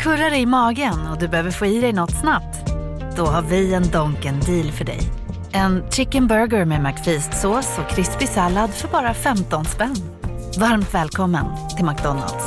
Kurrar 0.00 0.34
i 0.34 0.46
magen 0.46 1.06
och 1.12 1.18
du 1.18 1.28
behöver 1.28 1.50
få 1.50 1.66
i 1.66 1.80
dig 1.80 1.92
något 1.92 2.20
snabbt? 2.20 2.70
Då 3.16 3.26
har 3.26 3.42
vi 3.42 3.74
en 3.74 3.90
Donken 3.90 4.40
deal 4.40 4.72
för 4.72 4.84
dig. 4.84 5.00
En 5.52 5.90
chicken 5.90 6.26
burger 6.26 6.64
med 6.64 6.82
McFeast-sås 6.82 7.78
och 7.78 7.90
krispig 7.90 8.28
sallad 8.28 8.70
för 8.70 8.88
bara 8.88 9.14
15 9.14 9.64
spänn. 9.64 9.96
Varmt 10.58 10.94
välkommen 10.94 11.44
till 11.76 11.84
McDonalds. 11.84 12.44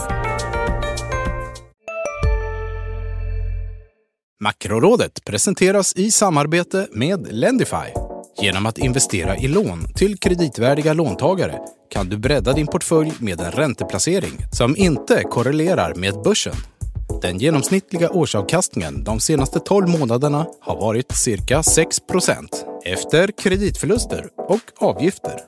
Makrorådet 4.40 5.26
presenteras 5.26 5.94
i 5.96 6.12
samarbete 6.12 6.88
med 6.92 7.28
Lendify. 7.32 7.94
Genom 8.42 8.66
att 8.66 8.78
investera 8.78 9.38
i 9.38 9.48
lån 9.48 9.94
till 9.96 10.18
kreditvärdiga 10.18 10.94
låntagare 10.94 11.60
kan 11.90 12.10
du 12.10 12.18
bredda 12.18 12.54
din 12.54 12.68
portfölj 12.68 13.14
med 13.20 13.42
en 13.42 13.52
ränteplacering 13.52 14.34
som 14.52 14.76
inte 14.78 15.24
korrelerar 15.24 15.96
med 15.96 16.14
börsen. 16.24 16.56
Den 17.24 17.38
genomsnittliga 17.38 18.10
årsavkastningen 18.10 19.04
de 19.04 19.20
senaste 19.20 19.60
12 19.60 19.90
månaderna 19.90 20.46
har 20.62 20.76
varit 20.76 21.12
cirka 21.12 21.62
6% 21.62 22.48
efter 22.86 23.28
kreditförluster 23.28 24.28
och 24.38 24.62
avgifter. 24.90 25.40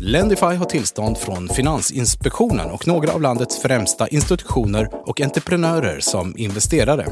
Lendify 0.00 0.46
har 0.46 0.64
tillstånd 0.64 1.18
från 1.18 1.48
Finansinspektionen 1.48 2.70
och 2.70 2.86
några 2.86 3.12
av 3.12 3.22
landets 3.22 3.62
främsta 3.62 4.08
institutioner 4.08 5.08
och 5.08 5.20
entreprenörer 5.20 6.00
som 6.00 6.38
investerare. 6.38 7.06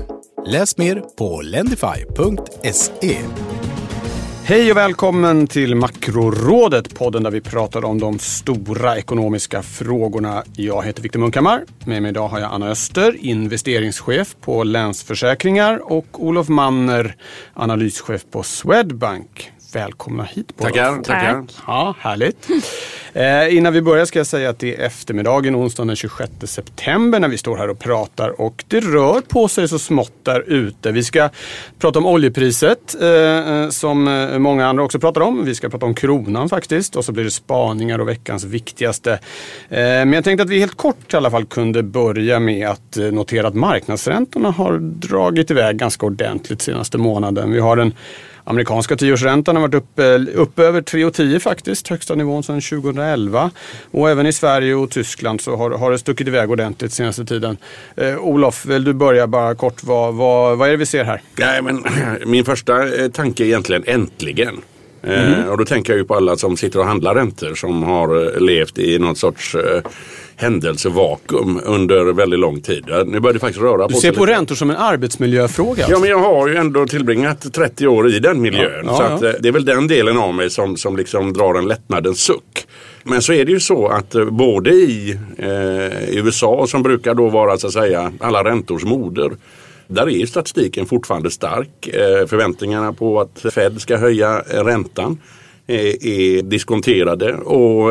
Läs 0.46 0.76
mer 0.76 1.02
på 1.18 1.40
lendify.se. 1.40 3.18
Hej 4.48 4.70
och 4.70 4.76
välkommen 4.76 5.46
till 5.46 5.74
Makrorådet, 5.74 6.94
podden 6.94 7.22
där 7.22 7.30
vi 7.30 7.40
pratar 7.40 7.84
om 7.84 8.00
de 8.00 8.18
stora 8.18 8.98
ekonomiska 8.98 9.62
frågorna. 9.62 10.42
Jag 10.56 10.84
heter 10.86 11.02
Viktor 11.02 11.20
Munkhammar. 11.20 11.64
Med 11.86 12.02
mig 12.02 12.08
idag 12.08 12.28
har 12.28 12.40
jag 12.40 12.52
Anna 12.52 12.68
Öster, 12.68 13.16
investeringschef 13.20 14.36
på 14.40 14.64
Länsförsäkringar 14.64 15.92
och 15.92 16.06
Olof 16.24 16.48
Manner, 16.48 17.16
analyschef 17.54 18.24
på 18.30 18.42
Swedbank 18.42 19.52
välkomna 19.72 20.22
hit 20.24 20.56
båda 20.56 20.70
Tackar, 20.70 21.02
tackar. 21.02 21.44
Ja, 21.66 21.94
härligt. 22.00 22.48
Eh, 23.12 23.56
innan 23.56 23.72
vi 23.72 23.82
börjar 23.82 24.04
ska 24.04 24.18
jag 24.18 24.26
säga 24.26 24.50
att 24.50 24.58
det 24.58 24.76
är 24.76 24.86
eftermiddagen 24.86 25.56
onsdagen 25.56 25.86
den 25.86 25.96
26 25.96 26.32
september 26.44 27.20
när 27.20 27.28
vi 27.28 27.38
står 27.38 27.56
här 27.56 27.70
och 27.70 27.78
pratar 27.78 28.40
och 28.40 28.64
det 28.68 28.80
rör 28.80 29.20
på 29.20 29.48
sig 29.48 29.68
så 29.68 29.78
smått 29.78 30.12
där 30.22 30.40
ute. 30.46 30.92
Vi 30.92 31.04
ska 31.04 31.28
prata 31.78 31.98
om 31.98 32.06
oljepriset 32.06 32.96
eh, 33.00 33.08
eh 33.08 33.68
som 33.68 34.08
eh, 34.08 34.38
många 34.38 34.66
andra 34.66 34.84
också 34.84 34.98
pratar 34.98 35.20
om. 35.20 35.44
Vi 35.44 35.54
ska 35.54 35.68
prata 35.68 35.86
om 35.86 35.94
kronan 35.94 36.48
faktiskt 36.48 36.96
och 36.96 37.04
så 37.04 37.12
blir 37.12 37.24
det 37.24 37.30
spaningar 37.30 37.98
och 37.98 38.08
veckans 38.08 38.44
viktigaste. 38.44 39.12
Eh, 39.12 39.18
men 39.78 40.12
jag 40.12 40.24
tänkte 40.24 40.42
att 40.42 40.50
vi 40.50 40.58
helt 40.58 40.76
kort 40.76 41.14
i 41.14 41.16
alla 41.16 41.30
fall 41.30 41.44
kunde 41.44 41.82
börja 41.82 42.40
med 42.40 42.68
att 42.68 42.96
eh, 42.96 43.04
notera 43.04 43.48
att 43.48 43.54
marknadsräntorna 43.54 44.50
har 44.50 44.78
dragit 44.78 45.50
iväg 45.50 45.76
ganska 45.76 46.06
ordentligt 46.06 46.62
senaste 46.62 46.98
månaden. 46.98 47.52
Vi 47.52 47.60
har 47.60 47.76
en 47.76 47.92
Amerikanska 48.48 48.96
tioårsräntan 48.96 49.56
har 49.56 49.62
varit 49.62 49.74
uppe, 49.74 50.18
upp 50.18 50.58
över 50.58 50.80
3,10 50.82 51.38
faktiskt, 51.38 51.88
högsta 51.88 52.14
nivån 52.14 52.42
sedan 52.42 52.60
2011. 52.60 53.50
Och 53.90 54.10
även 54.10 54.26
i 54.26 54.32
Sverige 54.32 54.74
och 54.74 54.90
Tyskland 54.90 55.40
så 55.40 55.56
har, 55.56 55.70
har 55.70 55.90
det 55.90 55.98
stuckit 55.98 56.28
iväg 56.28 56.50
ordentligt 56.50 56.92
senaste 56.92 57.24
tiden. 57.24 57.56
Eh, 57.96 58.18
Olof, 58.18 58.66
vill 58.66 58.84
du 58.84 58.92
börja 58.92 59.26
bara 59.26 59.54
kort, 59.54 59.84
vad, 59.84 60.14
vad, 60.14 60.58
vad 60.58 60.68
är 60.68 60.72
det 60.72 60.76
vi 60.76 60.86
ser 60.86 61.04
här? 61.04 61.22
Nej, 61.38 61.62
men, 61.62 61.84
min 62.26 62.44
första 62.44 62.96
eh, 62.96 63.10
tanke 63.10 63.42
är 63.42 63.46
egentligen 63.46 63.84
äntligen. 63.86 64.60
Mm. 65.02 65.40
Eh, 65.40 65.48
och 65.48 65.58
då 65.58 65.64
tänker 65.64 65.92
jag 65.92 65.98
ju 65.98 66.04
på 66.04 66.14
alla 66.14 66.36
som 66.36 66.56
sitter 66.56 66.78
och 66.78 66.86
handlar 66.86 67.14
räntor 67.14 67.54
som 67.54 67.82
har 67.82 68.34
eh, 68.34 68.40
levt 68.40 68.78
i 68.78 68.98
någon 68.98 69.16
sorts 69.16 69.54
eh, 69.54 69.82
händelsevakuum 70.36 71.60
under 71.64 72.12
väldigt 72.12 72.40
lång 72.40 72.60
tid. 72.60 72.84
Nu 73.06 73.20
börjar 73.20 73.34
det 73.34 73.40
faktiskt 73.40 73.62
röra 73.62 73.82
på 73.82 73.88
Du 73.88 73.94
ser 73.94 74.12
på 74.12 74.24
lite. 74.24 74.38
räntor 74.38 74.54
som 74.54 74.70
en 74.70 74.76
arbetsmiljöfråga? 74.76 75.86
Ja, 75.88 75.98
men 75.98 76.10
jag 76.10 76.18
har 76.18 76.48
ju 76.48 76.56
ändå 76.56 76.86
tillbringat 76.86 77.52
30 77.52 77.86
år 77.86 78.10
i 78.10 78.18
den 78.18 78.40
miljön. 78.40 78.84
Ja, 78.86 79.06
ja, 79.10 79.18
så 79.18 79.24
ja. 79.26 79.32
Det 79.40 79.48
är 79.48 79.52
väl 79.52 79.64
den 79.64 79.86
delen 79.86 80.18
av 80.18 80.34
mig 80.34 80.50
som, 80.50 80.76
som 80.76 80.96
liksom 80.96 81.32
drar 81.32 81.54
en 81.54 81.68
lättnadens 81.68 82.20
suck. 82.20 82.66
Men 83.02 83.22
så 83.22 83.32
är 83.32 83.44
det 83.44 83.52
ju 83.52 83.60
så 83.60 83.88
att 83.88 84.14
både 84.30 84.70
i, 84.70 85.18
eh, 85.38 86.16
USA 86.18 86.66
som 86.68 86.82
brukar 86.82 87.14
då 87.14 87.28
vara 87.28 87.58
så 87.58 87.66
att 87.66 87.72
säga 87.72 88.12
alla 88.20 88.44
räntors 88.44 88.84
moder 88.84 89.30
där 89.88 90.08
är 90.08 90.26
statistiken 90.26 90.86
fortfarande 90.86 91.30
stark. 91.30 91.88
Eh, 91.88 92.26
förväntningarna 92.26 92.92
på 92.92 93.20
att 93.20 93.52
Fed 93.54 93.80
ska 93.80 93.96
höja 93.96 94.42
eh, 94.50 94.64
räntan 94.64 95.18
eh, 95.66 95.76
är 95.86 96.42
diskonterade. 96.42 97.34
Och 97.34 97.90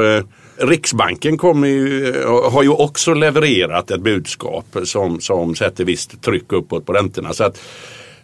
Riksbanken 0.59 1.38
kommer 1.38 1.68
ju, 1.68 2.13
har 2.25 2.63
ju 2.63 2.69
också 2.69 3.13
levererat 3.13 3.91
ett 3.91 4.02
budskap 4.02 4.66
som, 4.84 5.19
som 5.19 5.56
sätter 5.56 5.85
visst 5.85 6.22
tryck 6.22 6.53
uppåt 6.53 6.85
på 6.85 6.94
räntorna. 6.94 7.34
Så 7.34 7.44
att 7.44 7.59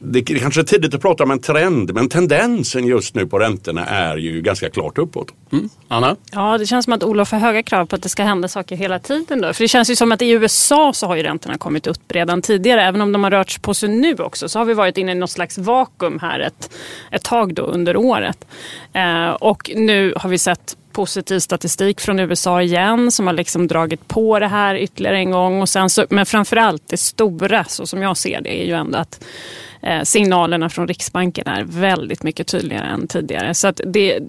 det 0.05 0.19
är 0.19 0.39
kanske 0.39 0.61
är 0.61 0.63
tidigt 0.63 0.93
att 0.93 1.01
prata 1.01 1.23
om 1.23 1.31
en 1.31 1.39
trend 1.39 1.93
men 1.93 2.09
tendensen 2.09 2.85
just 2.85 3.15
nu 3.15 3.27
på 3.27 3.39
räntorna 3.39 3.85
är 3.85 4.17
ju 4.17 4.41
ganska 4.41 4.69
klart 4.69 4.97
uppåt. 4.97 5.27
Mm. 5.51 5.69
Anna? 5.87 6.15
Ja, 6.31 6.57
det 6.57 6.65
känns 6.65 6.83
som 6.83 6.93
att 6.93 7.03
Olof 7.03 7.31
har 7.31 7.39
höga 7.39 7.63
krav 7.63 7.85
på 7.85 7.95
att 7.95 8.03
det 8.03 8.09
ska 8.09 8.23
hända 8.23 8.47
saker 8.47 8.75
hela 8.75 8.99
tiden. 8.99 9.41
Då. 9.41 9.53
För 9.53 9.63
det 9.63 9.67
känns 9.67 9.89
ju 9.89 9.95
som 9.95 10.11
att 10.11 10.21
i 10.21 10.29
USA 10.29 10.93
så 10.93 11.07
har 11.07 11.15
ju 11.15 11.23
räntorna 11.23 11.57
kommit 11.57 11.87
upp 11.87 12.11
redan 12.11 12.41
tidigare. 12.41 12.83
Även 12.83 13.01
om 13.01 13.11
de 13.11 13.23
har 13.23 13.31
rört 13.31 13.61
på 13.61 13.73
sig 13.73 13.89
nu 13.89 14.15
också 14.15 14.49
så 14.49 14.59
har 14.59 14.65
vi 14.65 14.73
varit 14.73 14.97
inne 14.97 15.11
i 15.11 15.15
något 15.15 15.31
slags 15.31 15.57
vakuum 15.57 16.19
här 16.19 16.39
ett, 16.39 16.69
ett 17.11 17.23
tag 17.23 17.53
då 17.53 17.63
under 17.63 17.97
året. 17.97 18.45
Eh, 18.93 19.29
och 19.29 19.71
nu 19.75 20.13
har 20.17 20.29
vi 20.29 20.37
sett 20.37 20.77
positiv 20.91 21.39
statistik 21.39 22.01
från 22.01 22.19
USA 22.19 22.61
igen 22.61 23.11
som 23.11 23.27
har 23.27 23.33
liksom 23.33 23.67
dragit 23.67 24.07
på 24.07 24.39
det 24.39 24.47
här 24.47 24.75
ytterligare 24.75 25.17
en 25.17 25.31
gång. 25.31 25.61
Och 25.61 25.69
sen 25.69 25.89
så, 25.89 26.05
men 26.09 26.25
framförallt 26.25 26.83
det 26.87 26.97
stora, 26.97 27.63
så 27.63 27.87
som 27.87 28.01
jag 28.01 28.17
ser 28.17 28.41
det, 28.41 28.61
är 28.61 28.65
ju 28.65 28.73
ändå 28.73 28.97
att 28.97 29.23
signalerna 30.03 30.69
från 30.69 30.87
Riksbanken 30.87 31.47
är 31.47 31.63
väldigt 31.63 32.23
mycket 32.23 32.47
tydligare 32.47 32.85
än 32.85 33.07
tidigare. 33.07 33.53
Så 33.53 33.67
att 33.67 33.81
det, 33.85 34.19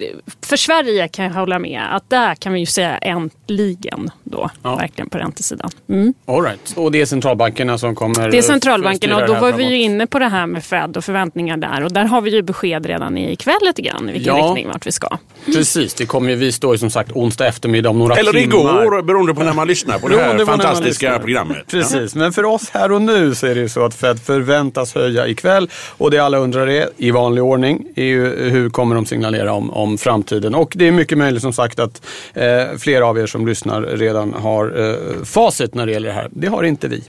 för 0.43 0.57
Sverige 0.57 1.09
kan 1.09 1.25
jag 1.25 1.33
hålla 1.33 1.59
med 1.59 1.83
att 1.91 2.11
där 2.11 2.35
kan 2.35 2.53
vi 2.53 2.61
ju 2.61 2.67
säga 2.67 2.99
äntligen 2.99 4.11
då, 4.25 4.51
ja. 4.63 4.77
verkligen 4.77 5.11
på 5.11 5.19
räntesidan. 5.19 5.71
Mm. 5.89 6.15
All 6.27 6.43
right. 6.43 6.73
Och 6.77 6.93
det 6.93 7.01
är 7.01 7.07
centralbankerna 7.07 7.79
som 7.79 7.95
kommer 7.95 8.31
Det 8.31 8.39
är 8.39 8.43
centralbankerna 8.43 9.17
och 9.17 9.27
då 9.27 9.35
var 9.35 9.53
vi 9.53 9.65
ju 9.65 9.83
inne 9.83 10.07
på 10.07 10.19
det 10.19 10.29
här 10.29 10.47
med 10.47 10.65
Fed 10.65 10.97
och 10.97 11.05
förväntningar 11.05 11.57
där 11.57 11.85
och 11.85 11.93
där 11.93 12.05
har 12.05 12.21
vi 12.21 12.31
ju 12.31 12.43
besked 12.43 12.87
redan 12.87 13.19
ikväll 13.19 13.55
lite 13.63 13.83
grann 13.83 14.09
i 14.09 14.13
vilken 14.13 14.37
ja. 14.37 14.47
riktning 14.47 14.69
vart 14.69 14.87
vi 14.87 14.93
ska. 14.93 15.19
Precis, 15.47 15.95
det 15.95 16.07
kommer 16.07 16.31
ju, 16.31 16.37
vi 16.37 16.53
står 16.53 16.75
ju 16.75 16.79
som 16.79 16.91
sagt 16.91 17.13
onsdag 17.13 17.47
eftermiddag 17.47 17.91
om 17.91 17.99
några 17.99 18.17
Eller 18.17 18.33
timmar. 18.33 18.61
Eller 18.61 18.83
igår 18.83 19.03
beroende 19.03 19.35
på 19.35 19.43
när 19.43 19.53
man 19.53 19.67
lyssnar 19.67 19.99
på 19.99 20.09
det 20.09 20.17
här 20.17 20.45
fantastiska 20.45 21.19
programmet. 21.19 21.67
Precis, 21.67 22.15
ja. 22.15 22.21
men 22.21 22.33
för 22.33 22.45
oss 22.45 22.71
här 22.71 22.93
och 22.93 23.03
nu 23.03 23.35
så 23.35 23.47
är 23.47 23.55
det 23.55 23.61
ju 23.61 23.69
så 23.69 23.85
att 23.85 23.95
Fed 23.95 24.21
förväntas 24.21 24.95
höja 24.95 25.27
ikväll 25.27 25.44
ikväll. 25.45 25.71
Och 25.99 26.11
det 26.11 26.19
alla 26.19 26.39
undrar 26.39 26.67
är, 26.67 26.89
i 26.97 27.11
vanlig 27.11 27.45
ordning, 27.45 27.87
är 27.95 28.05
ju 28.05 28.51
hur 28.51 28.71
kommer 28.71 28.95
de 28.95 29.07
signalera 29.07 29.53
om, 29.53 29.71
om 29.71 29.99
framtiden? 29.99 30.55
Och 30.55 30.73
det 30.77 30.89
är 30.89 30.93
mycket 30.93 31.19
möjligt 31.19 31.43
som 31.43 31.53
sagt 31.53 31.79
att 31.79 32.07
eh, 32.35 32.79
flera 32.79 33.07
av 33.07 33.19
er 33.19 33.27
som 33.27 33.47
lyssnar 33.47 33.83
redan 33.83 34.33
har 34.33 34.91
eh, 34.91 35.25
facit 35.25 35.75
när 35.75 35.87
det 35.87 35.93
gäller 35.93 36.09
det 36.09 36.15
här. 36.15 36.29
Det 36.31 36.47
har 36.47 36.63
inte 36.63 36.89
vi. 36.89 37.03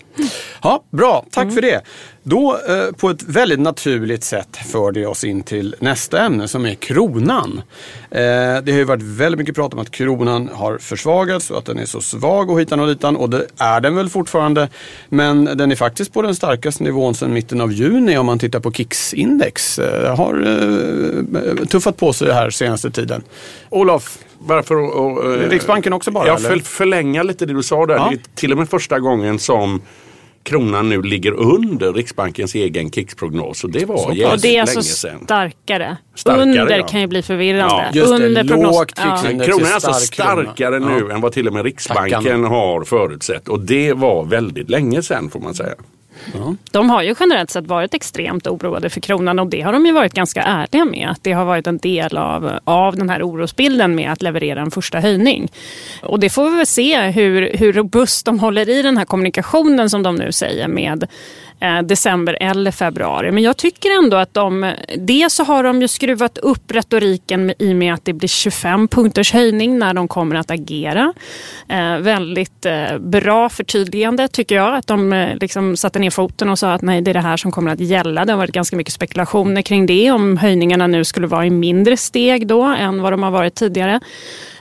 Ja, 0.63 0.83
bra, 0.89 1.25
tack 1.31 1.43
mm. 1.43 1.55
för 1.55 1.61
det. 1.61 1.81
Då 2.27 2.57
eh, 2.67 2.95
på 2.95 3.09
ett 3.09 3.23
väldigt 3.23 3.59
naturligt 3.59 4.23
sätt 4.23 4.57
för 4.71 4.91
det 4.91 5.05
oss 5.05 5.23
in 5.23 5.43
till 5.43 5.75
nästa 5.79 6.25
ämne 6.25 6.47
som 6.47 6.65
är 6.65 6.73
kronan. 6.75 7.61
Eh, 8.11 8.21
det 8.63 8.71
har 8.71 8.77
ju 8.77 8.83
varit 8.83 9.03
väldigt 9.03 9.39
mycket 9.39 9.55
prat 9.55 9.73
om 9.73 9.79
att 9.79 9.91
kronan 9.91 10.49
har 10.53 10.77
försvagats 10.77 11.51
och 11.51 11.57
att 11.57 11.65
den 11.65 11.79
är 11.79 11.85
så 11.85 12.01
svag 12.01 12.49
och 12.49 12.61
hitan 12.61 12.79
och 12.79 12.87
ditan 12.87 13.15
och 13.15 13.29
det 13.29 13.45
är 13.57 13.81
den 13.81 13.95
väl 13.95 14.09
fortfarande. 14.09 14.69
Men 15.09 15.45
den 15.45 15.71
är 15.71 15.75
faktiskt 15.75 16.13
på 16.13 16.21
den 16.21 16.35
starkaste 16.35 16.83
nivån 16.83 17.15
sedan 17.15 17.33
mitten 17.33 17.61
av 17.61 17.73
juni 17.73 18.17
om 18.17 18.25
man 18.25 18.39
tittar 18.39 18.59
på 18.59 18.71
KIX-index. 18.71 19.79
Eh, 19.79 20.15
har 20.15 21.65
tuffat 21.65 21.97
på 21.97 22.13
sig 22.13 22.31
här 22.31 22.49
senaste 22.49 22.91
tiden. 22.91 23.23
Olof, 23.69 24.17
varför 24.37 24.75
och, 24.75 25.17
och, 25.17 25.49
Riksbanken 25.49 25.93
också 25.93 26.11
bara? 26.11 26.27
Jag 26.27 26.39
vill 26.39 26.63
förlänga 26.63 27.23
lite 27.23 27.45
det 27.45 27.53
du 27.53 27.63
sa 27.63 27.85
där. 27.85 27.95
Ja. 27.95 28.07
Det 28.09 28.15
är 28.15 28.21
till 28.35 28.51
och 28.51 28.57
med 28.57 28.69
första 28.69 28.99
gången 28.99 29.39
som 29.39 29.81
kronan 30.45 30.89
nu 30.89 31.01
ligger 31.01 31.31
under 31.31 31.93
Riksbankens 31.93 32.55
egen 32.55 32.91
kicksprognos. 32.91 33.63
Och 33.63 33.69
det 33.69 33.85
var 33.85 33.97
så, 33.97 34.31
Och 34.31 34.39
det 34.41 34.57
är 34.57 34.61
alltså 34.61 34.81
starkare. 34.81 35.97
starkare. 36.15 36.41
Under 36.41 36.77
ja. 36.77 36.87
kan 36.87 37.01
ju 37.01 37.07
bli 37.07 37.21
förvirrande. 37.21 37.89
Ja. 37.93 38.03
under 38.03 38.43
prognos. 38.43 38.85
Ja. 38.97 39.17
Kronan 39.45 39.65
är 39.65 39.73
alltså 39.73 39.93
starkare 39.93 40.79
krona. 40.79 40.97
nu 40.97 41.11
än 41.11 41.21
vad 41.21 41.31
till 41.31 41.47
och 41.47 41.53
med 41.53 41.65
Riksbanken 41.65 42.23
Tackarna. 42.23 42.47
har 42.47 42.83
förutsett. 42.83 43.47
Och 43.47 43.59
det 43.59 43.93
var 43.93 44.23
väldigt 44.25 44.69
länge 44.69 45.01
sedan 45.01 45.29
får 45.29 45.39
man 45.39 45.53
säga. 45.53 45.75
De 46.71 46.89
har 46.89 47.03
ju 47.03 47.15
generellt 47.19 47.49
sett 47.49 47.67
varit 47.67 47.93
extremt 47.93 48.47
oroade 48.47 48.89
för 48.89 49.01
kronan 49.01 49.39
och 49.39 49.47
det 49.47 49.61
har 49.61 49.73
de 49.73 49.85
ju 49.85 49.91
varit 49.91 50.13
ganska 50.13 50.41
ärliga 50.41 50.85
med. 50.85 51.09
Att 51.09 51.23
det 51.23 51.31
har 51.31 51.45
varit 51.45 51.67
en 51.67 51.77
del 51.77 52.17
av, 52.17 52.59
av 52.63 52.95
den 52.95 53.09
här 53.09 53.23
orosbilden 53.23 53.95
med 53.95 54.11
att 54.11 54.21
leverera 54.21 54.61
en 54.61 54.71
första 54.71 54.99
höjning. 54.99 55.51
Och 56.01 56.19
det 56.19 56.29
får 56.29 56.49
vi 56.49 56.57
väl 56.57 56.65
se 56.65 57.01
hur, 57.01 57.57
hur 57.57 57.73
robust 57.73 58.25
de 58.25 58.39
håller 58.39 58.69
i 58.69 58.81
den 58.81 58.97
här 58.97 59.05
kommunikationen 59.05 59.89
som 59.89 60.03
de 60.03 60.15
nu 60.15 60.31
säger 60.31 60.67
med 60.67 61.07
Eh, 61.59 61.81
december 61.81 62.37
eller 62.39 62.71
februari. 62.71 63.31
Men 63.31 63.43
jag 63.43 63.57
tycker 63.57 63.97
ändå 64.03 64.17
att 64.17 64.33
de, 64.33 64.73
dels 64.97 65.33
så 65.33 65.43
har 65.43 65.63
de 65.63 65.81
ju 65.81 65.87
skruvat 65.87 66.37
upp 66.37 66.71
retoriken 66.71 67.53
i 67.59 67.71
och 67.71 67.75
med 67.75 67.93
att 67.93 68.05
det 68.05 68.13
blir 68.13 68.27
25 68.29 68.87
punkters 68.87 69.33
höjning 69.33 69.79
när 69.79 69.93
de 69.93 70.07
kommer 70.07 70.35
att 70.35 70.51
agera. 70.51 71.13
Eh, 71.69 71.97
väldigt 71.97 72.65
eh, 72.65 72.97
bra 72.97 73.49
förtydligande 73.49 74.27
tycker 74.27 74.55
jag, 74.55 74.75
att 74.75 74.87
de 74.87 75.13
eh, 75.13 75.35
liksom 75.35 75.77
satte 75.77 75.99
ner 75.99 76.09
foten 76.09 76.49
och 76.49 76.59
sa 76.59 76.73
att 76.73 76.81
nej, 76.81 77.01
det 77.01 77.11
är 77.11 77.13
det 77.13 77.19
här 77.19 77.37
som 77.37 77.51
kommer 77.51 77.71
att 77.71 77.79
gälla. 77.79 78.25
Det 78.25 78.31
har 78.31 78.37
varit 78.37 78.51
ganska 78.51 78.75
mycket 78.75 78.93
spekulationer 78.93 79.61
kring 79.61 79.85
det, 79.85 80.11
om 80.11 80.37
höjningarna 80.37 80.87
nu 80.87 81.03
skulle 81.03 81.27
vara 81.27 81.45
i 81.45 81.49
mindre 81.49 81.97
steg 81.97 82.47
då 82.47 82.63
än 82.63 83.01
vad 83.01 83.13
de 83.13 83.23
har 83.23 83.31
varit 83.31 83.55
tidigare. 83.55 83.99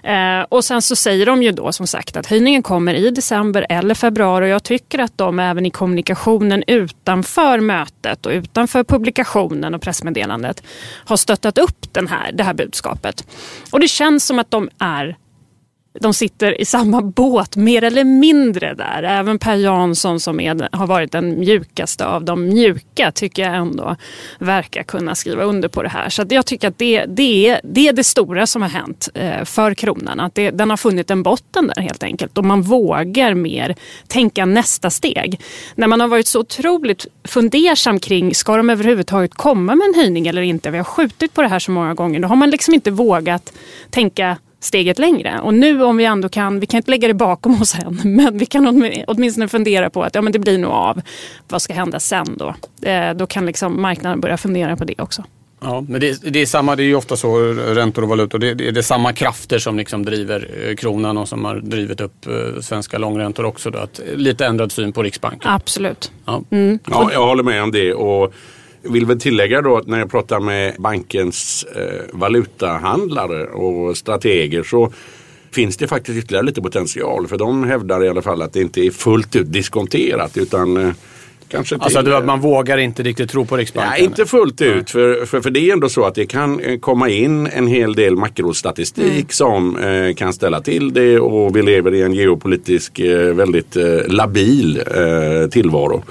Eh, 0.05 0.41
och 0.49 0.65
sen 0.65 0.83
så 0.83 0.97
säger 0.97 1.27
de 1.27 1.43
ju 1.43 1.53
då 1.53 1.73
som 1.73 1.87
sagt 1.87 2.17
att 2.17 2.27
höjningen 2.27 2.63
kommer 2.63 2.95
i 2.95 3.11
december 3.11 3.67
eller 3.69 3.95
februari 3.95 4.45
och 4.45 4.49
jag 4.49 4.63
tycker 4.63 4.99
att 4.99 5.19
de 5.19 5.39
även 5.39 5.67
i 5.67 5.71
kommunikationen 5.71 6.65
utanför 6.67 7.61
mötet 7.61 8.27
och 8.27 8.33
utanför 8.33 8.85
publikationen 8.85 9.75
och 9.75 9.83
pressmeddelandet 9.83 10.63
har 11.05 11.17
stöttat 11.17 11.59
upp 11.59 11.93
den 11.93 12.09
här, 12.09 12.33
det 12.33 12.45
här 12.45 12.55
budskapet. 12.55 13.27
Och 13.71 13.81
det 13.81 13.89
känns 13.89 14.27
som 14.27 14.39
att 14.39 14.51
de 14.51 14.71
är 14.79 15.17
de 16.01 16.15
sitter 16.15 16.61
i 16.61 16.65
samma 16.65 17.03
båt 17.03 17.57
mer 17.57 17.85
eller 17.85 18.05
mindre 18.05 18.75
där. 18.75 19.03
Även 19.03 19.39
Per 19.39 19.57
Jansson 19.57 20.21
som 20.21 20.41
är, 20.41 20.77
har 20.77 20.87
varit 20.87 21.13
den 21.13 21.41
mjukaste 21.41 22.07
av 22.07 22.25
de 22.25 22.49
mjuka 22.49 23.13
tycker 23.13 23.43
jag 23.43 23.55
ändå 23.55 23.97
verkar 24.39 24.83
kunna 24.83 25.15
skriva 25.15 25.45
under 25.45 25.69
på 25.69 25.83
det 25.83 25.89
här. 25.89 26.09
Så 26.09 26.25
jag 26.29 26.47
tycker 26.47 26.69
att 26.69 26.79
det, 26.79 27.05
det, 27.05 27.49
är, 27.49 27.61
det 27.65 27.89
är 27.89 27.93
det 27.93 28.05
stora 28.05 28.47
som 28.47 28.63
har 28.63 28.69
hänt 28.69 29.09
eh, 29.15 29.45
för 29.45 29.75
kronan. 29.75 30.21
Att 30.21 30.35
det, 30.35 30.51
den 30.51 30.71
har 30.71 30.77
funnit 30.77 31.11
en 31.11 31.23
botten 31.23 31.67
där 31.67 31.83
helt 31.83 32.03
enkelt 32.03 32.39
och 32.39 32.45
man 32.45 32.63
vågar 32.63 33.35
mer 33.35 33.75
tänka 34.07 34.45
nästa 34.45 34.91
steg. 34.91 35.41
När 35.75 35.87
man 35.87 36.01
har 36.01 36.09
varit 36.09 36.27
så 36.27 36.41
otroligt 36.41 37.07
fundersam 37.25 38.01
kring 38.01 38.35
ska 38.35 38.57
de 38.57 38.71
överhuvudtaget 38.71 39.35
komma 39.35 39.75
med 39.75 39.87
en 39.87 39.95
höjning 39.95 40.27
eller 40.27 40.43
inte. 40.43 40.71
Vi 40.71 40.77
har 40.77 40.85
skjutit 40.85 41.35
på 41.35 41.43
det 41.43 41.49
här 41.49 41.59
så 41.59 41.71
många 41.71 41.95
gånger. 41.95 42.21
Då 42.21 42.29
har 42.29 42.37
man 42.37 42.51
liksom 42.51 42.75
inte 42.75 42.91
vågat 42.91 43.53
tänka 43.91 44.37
steget 44.65 44.99
längre. 44.99 45.41
Och 45.41 45.55
nu 45.55 45.85
om 45.85 45.97
vi 45.97 46.05
ändå 46.05 46.29
kan, 46.29 46.61
vi 46.61 46.67
kan 46.67 46.79
inte 46.79 46.91
lägga 46.91 47.09
det 47.09 47.15
bakom 47.15 47.63
oss 47.63 47.75
än, 47.75 48.01
men 48.17 48.39
vi 48.39 48.47
kan 48.47 48.85
åtminstone 49.07 49.49
fundera 49.49 49.91
på 49.91 50.03
att 50.03 50.15
ja, 50.15 50.23
men 50.23 50.33
det 50.33 50.39
blir 50.39 50.59
nog 50.59 50.71
av. 50.71 51.01
Vad 51.49 51.63
ska 51.63 51.75
hända 51.75 52.01
sen 52.01 52.37
då? 52.37 52.55
Eh, 52.89 53.15
då 53.15 53.27
kan 53.27 53.47
liksom 53.47 53.83
marknaden 53.83 54.21
börja 54.21 54.37
fundera 54.37 54.77
på 54.77 54.85
det 54.85 54.95
också. 54.99 55.25
Ja, 55.61 55.85
men 55.89 56.01
det, 56.01 56.23
det, 56.23 56.39
är 56.39 56.47
samma, 56.47 56.77
det 56.77 56.83
är 56.83 56.85
ju 56.85 56.95
ofta 56.95 57.17
så, 57.17 57.39
räntor 57.53 58.03
och 58.03 58.09
valutor, 58.09 58.39
det, 58.39 58.55
det, 58.55 58.71
det 58.71 58.81
är 58.81 58.83
samma 58.83 59.13
krafter 59.13 59.59
som 59.59 59.77
liksom 59.77 60.05
driver 60.05 60.51
eh, 60.69 60.75
kronan 60.75 61.19
och 61.19 61.29
som 61.29 61.45
har 61.45 61.57
drivit 61.57 62.01
upp 62.01 62.27
eh, 62.27 62.61
svenska 62.61 62.99
långräntor 62.99 63.45
också. 63.45 63.71
Då, 63.71 63.79
att, 63.79 64.01
lite 64.15 64.47
ändrad 64.47 64.73
syn 64.73 64.93
på 64.93 65.03
Riksbanken. 65.03 65.51
Absolut. 65.51 66.13
Ja. 66.25 66.43
Mm. 66.51 66.79
ja, 66.91 67.11
jag 67.13 67.27
håller 67.27 67.43
med 67.43 67.63
om 67.63 67.73
det. 67.73 67.95
Och 67.95 68.35
vill 68.85 69.07
väl 69.07 69.21
tillägga 69.21 69.63
då 69.63 69.77
att 69.77 69.87
när 69.87 69.99
jag 69.99 70.11
pratar 70.11 70.41
med 70.41 70.75
bankens 70.79 71.67
eh, 71.77 72.01
valutahandlare 72.13 73.47
och 73.47 73.97
strateger 73.97 74.63
så 74.63 74.93
finns 75.53 75.77
det 75.77 75.89
faktiskt 75.89 76.19
ytterligare 76.19 76.47
lite 76.47 76.63
potential. 76.63 77.27
För 77.27 77.39
de 77.39 77.65
hävdar 77.65 78.05
i 78.05 78.09
alla 78.09 78.23
fall 78.23 78.43
att 78.43 78.53
det 78.53 78.61
inte 78.61 78.81
är 78.81 78.91
fullt 78.91 79.37
ut 79.37 79.53
diskonterat 79.53 80.37
utan 80.37 80.77
eh, 80.77 80.93
Kanske 81.49 81.77
alltså 81.77 82.03
till, 82.03 82.13
att 82.13 82.25
man 82.25 82.41
vågar 82.41 82.79
inte 82.79 83.03
riktigt 83.03 83.31
tro 83.31 83.45
på 83.45 83.57
Riksbanken? 83.57 83.91
Nej, 83.91 84.05
inte 84.05 84.27
fullt 84.27 84.61
ut. 84.61 84.91
För, 84.91 85.27
för, 85.27 85.41
för 85.41 85.51
det 85.51 85.69
är 85.69 85.73
ändå 85.73 85.89
så 85.89 86.05
att 86.05 86.15
det 86.15 86.27
kan 86.27 86.61
eh, 86.61 86.79
komma 86.79 87.09
in 87.09 87.47
en 87.47 87.67
hel 87.67 87.95
del 87.95 88.17
makrostatistik 88.17 89.07
mm. 89.07 89.27
som 89.29 89.77
eh, 89.77 90.15
kan 90.15 90.33
ställa 90.33 90.61
till 90.61 90.95
det 90.95 91.19
och 91.19 91.57
vi 91.57 91.63
lever 91.63 91.95
i 91.95 92.03
en 92.03 92.15
geopolitisk 92.15 92.99
eh, 92.99 93.35
väldigt 93.35 93.77
eh, 93.77 93.85
labil 94.07 94.83
eh, 94.87 95.51
tillvaro. 95.51 96.05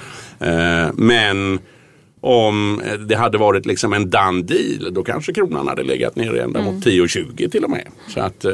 men 0.94 1.60
om 2.26 2.82
det 3.08 3.16
hade 3.16 3.38
varit 3.38 3.66
liksom 3.66 3.94
en 3.94 4.10
done 4.10 4.42
deal 4.42 4.94
då 4.94 5.04
kanske 5.04 5.34
kronan 5.34 5.68
hade 5.68 5.84
legat 5.84 6.16
ner 6.16 6.36
ända 6.36 6.60
mm. 6.60 6.74
mot 6.76 6.86
10,20 6.86 7.50
till 7.50 7.64
och 7.64 7.70
med. 7.70 7.88
Så 8.14 8.20
att, 8.20 8.46
eh, 8.46 8.52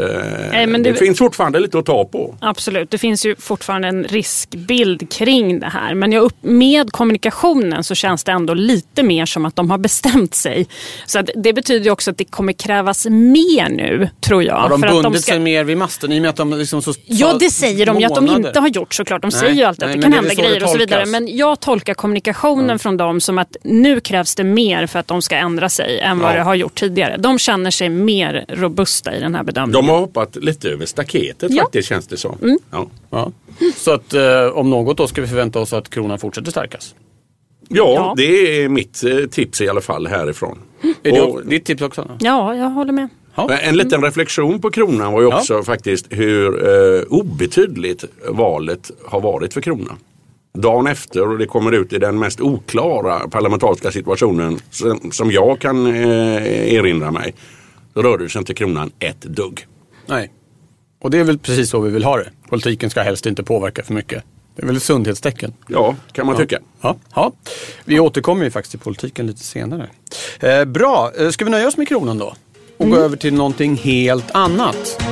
Nej, 0.52 0.68
det, 0.68 0.78
det, 0.78 0.94
finns 0.94 1.18
fortfarande 1.18 1.60
lite 1.60 1.80
att 1.80 1.86
ta 1.86 2.06
på. 2.06 2.36
Absolut, 2.42 2.92
det 2.92 2.98
finns 2.98 3.26
ju 3.26 3.36
fortfarande 3.36 3.88
en 3.88 4.04
riskbild 4.04 5.12
kring 5.12 5.60
det 5.60 5.68
här. 5.68 5.94
Men 5.94 6.12
jag 6.12 6.24
upp, 6.24 6.36
med 6.42 6.92
kommunikationen 6.92 7.84
så 7.84 7.96
känns 7.96 8.24
det 8.24 8.32
ändå 8.32 8.54
lite 8.54 9.04
mer 9.04 9.26
som 9.26 9.46
att 9.46 9.56
de 9.56 9.72
har 9.72 9.78
bestämt 9.78 10.36
sig. 10.36 10.68
Så 11.06 11.22
det 11.36 11.54
betyder 11.54 11.92
också 11.92 12.12
att 12.12 12.18
det 12.18 12.26
kommer 12.26 12.54
krävas 12.54 13.06
mer 13.06 13.70
nu 13.70 14.10
tror 14.20 14.44
jag. 14.44 14.56
Har 14.56 14.70
de 14.70 14.82
bundit 14.82 15.04
de 15.04 15.14
ska... 15.16 15.32
sig 15.32 15.40
mer 15.40 15.64
vid 15.64 15.78
masten 15.78 16.12
i 16.12 16.18
och 16.18 16.22
med 16.22 16.30
att 16.30 16.36
de 16.36 16.54
liksom 16.54 16.82
så 16.82 16.94
Ja 17.06 17.38
det 17.40 17.50
säger 17.50 17.86
de 17.86 18.00
ju 18.00 18.06
att 18.06 18.16
de 18.16 18.28
inte 18.28 18.60
har 18.60 18.68
gjort 18.68 18.94
såklart. 18.94 19.22
De 19.22 19.28
nej, 19.28 19.40
säger 19.40 19.54
ju 19.54 19.64
alltid 19.64 19.88
nej, 19.88 19.90
att 19.90 19.96
det 19.96 20.02
kan 20.02 20.14
hända 20.14 20.34
grejer 20.34 20.64
och 20.64 20.70
så 20.70 20.78
vidare. 20.78 21.06
Men 21.06 21.38
jag 21.38 21.60
tolkar 21.60 21.94
kommunikationen 21.94 22.66
mm. 22.66 22.80
från 22.80 22.98
dem 22.98 23.22
som 23.22 23.38
att 23.38 23.56
nu 23.64 24.00
krävs 24.00 24.36
det 24.36 24.44
mer 24.44 24.88
för 24.88 25.00
att 25.00 25.08
de 25.08 25.22
ska 25.22 25.36
ändra 25.36 25.70
sig 25.70 26.00
än 26.00 26.20
vad 26.20 26.32
ja. 26.32 26.36
det 26.36 26.44
har 26.44 26.56
gjort 26.56 26.76
tidigare. 26.80 27.18
De 27.18 27.40
känner 27.40 27.72
sig 27.72 27.90
mer 27.90 28.46
robusta 28.48 29.16
i 29.16 29.20
den 29.20 29.36
här 29.36 29.44
bedömningen. 29.44 29.86
De 29.86 29.90
har 29.90 30.00
hoppat 30.00 30.36
lite 30.36 30.70
över 30.70 30.86
staketet 30.86 31.52
ja. 31.54 31.64
faktiskt 31.64 31.90
känns 31.90 32.08
det 32.08 32.18
som. 32.18 32.38
Mm. 32.42 32.60
Ja. 32.72 32.88
ja. 33.10 33.32
Så 33.76 33.92
att 33.92 34.14
eh, 34.14 34.46
om 34.54 34.70
något 34.70 34.98
då 34.98 35.08
ska 35.08 35.22
vi 35.22 35.28
förvänta 35.28 35.60
oss 35.60 35.74
att 35.74 35.90
kronan 35.90 36.20
fortsätter 36.20 36.52
stärkas? 36.52 36.96
Ja, 37.70 37.94
ja. 37.94 38.14
det 38.18 38.64
är 38.64 38.70
mitt 38.70 39.04
eh, 39.04 39.18
tips 39.18 39.62
i 39.62 39.70
alla 39.70 39.82
fall 39.82 40.08
härifrån. 40.08 40.60
Är 41.04 41.12
det 41.12 41.22
och, 41.22 41.46
ditt 41.46 41.66
tips 41.66 41.82
också? 41.82 42.18
Ja, 42.20 42.56
jag 42.56 42.70
håller 42.70 42.94
med. 42.94 43.10
En 43.62 43.78
liten 43.78 44.04
reflektion 44.04 44.62
på 44.62 44.72
kronan 44.72 45.14
var 45.14 45.22
ju 45.22 45.28
också 45.28 45.54
ja. 45.54 45.64
faktiskt 45.64 46.06
hur 46.10 46.68
eh, 46.68 47.04
obetydligt 47.10 48.06
valet 48.30 48.92
har 49.06 49.22
varit 49.22 49.54
för 49.54 49.62
kronan 49.62 49.98
dagen 50.54 50.88
efter 50.88 51.28
och 51.28 51.38
det 51.38 51.46
kommer 51.46 51.72
ut 51.72 51.94
i 51.94 51.98
den 51.98 52.20
mest 52.20 52.42
oklara 52.42 53.28
parlamentariska 53.28 53.92
situationen 53.92 54.60
som, 55.12 55.32
jag 55.32 55.60
kan 55.60 55.88
eh, 55.88 56.74
erinra 56.74 57.12
mig. 57.12 57.34
Då 57.94 58.02
rörde 58.02 58.30
sig 58.30 58.40
inte 58.40 58.54
kronan 58.54 58.92
ett 59.00 59.22
dugg. 59.22 59.68
Nej, 60.06 60.32
och 61.02 61.12
det 61.12 61.18
är 61.18 61.24
väl 61.24 61.40
precis 61.40 61.70
så 61.70 61.80
vi 61.80 61.92
vill 61.92 62.04
ha 62.04 62.18
det. 62.18 62.30
Politiken 62.50 62.90
ska 62.90 63.02
helst 63.02 63.26
inte 63.26 63.44
påverka 63.44 63.84
för 63.84 63.94
mycket. 63.94 64.24
Det 64.56 64.62
är 64.62 64.68
väl 64.68 64.76
ett 64.76 64.84
sundhetstecken? 64.84 65.54
Ja, 65.68 65.96
kan 66.12 66.26
man 66.26 66.36
ja. 66.36 66.42
tycka. 66.42 66.60
Ja. 66.82 66.96
ja. 67.16 67.32
Vi 67.86 68.00
återkommer 68.00 68.44
ju 68.44 68.52
faktiskt 68.52 68.72
till 68.72 68.80
politiken 68.80 69.28
lite 69.28 69.44
senare. 69.44 69.90
Eh, 70.40 70.66
bra, 70.66 71.12
eh, 71.18 71.30
ska 71.30 71.46
vi 71.46 71.52
nöja 71.52 71.68
oss 71.68 71.78
med 71.78 71.88
kronan 71.88 72.18
då? 72.18 72.34
Och 72.78 72.86
mm. 72.86 72.98
gå 72.98 73.04
över 73.04 73.18
till 73.18 73.34
någonting 73.34 73.76
helt 73.76 74.32
annat. 74.32 75.04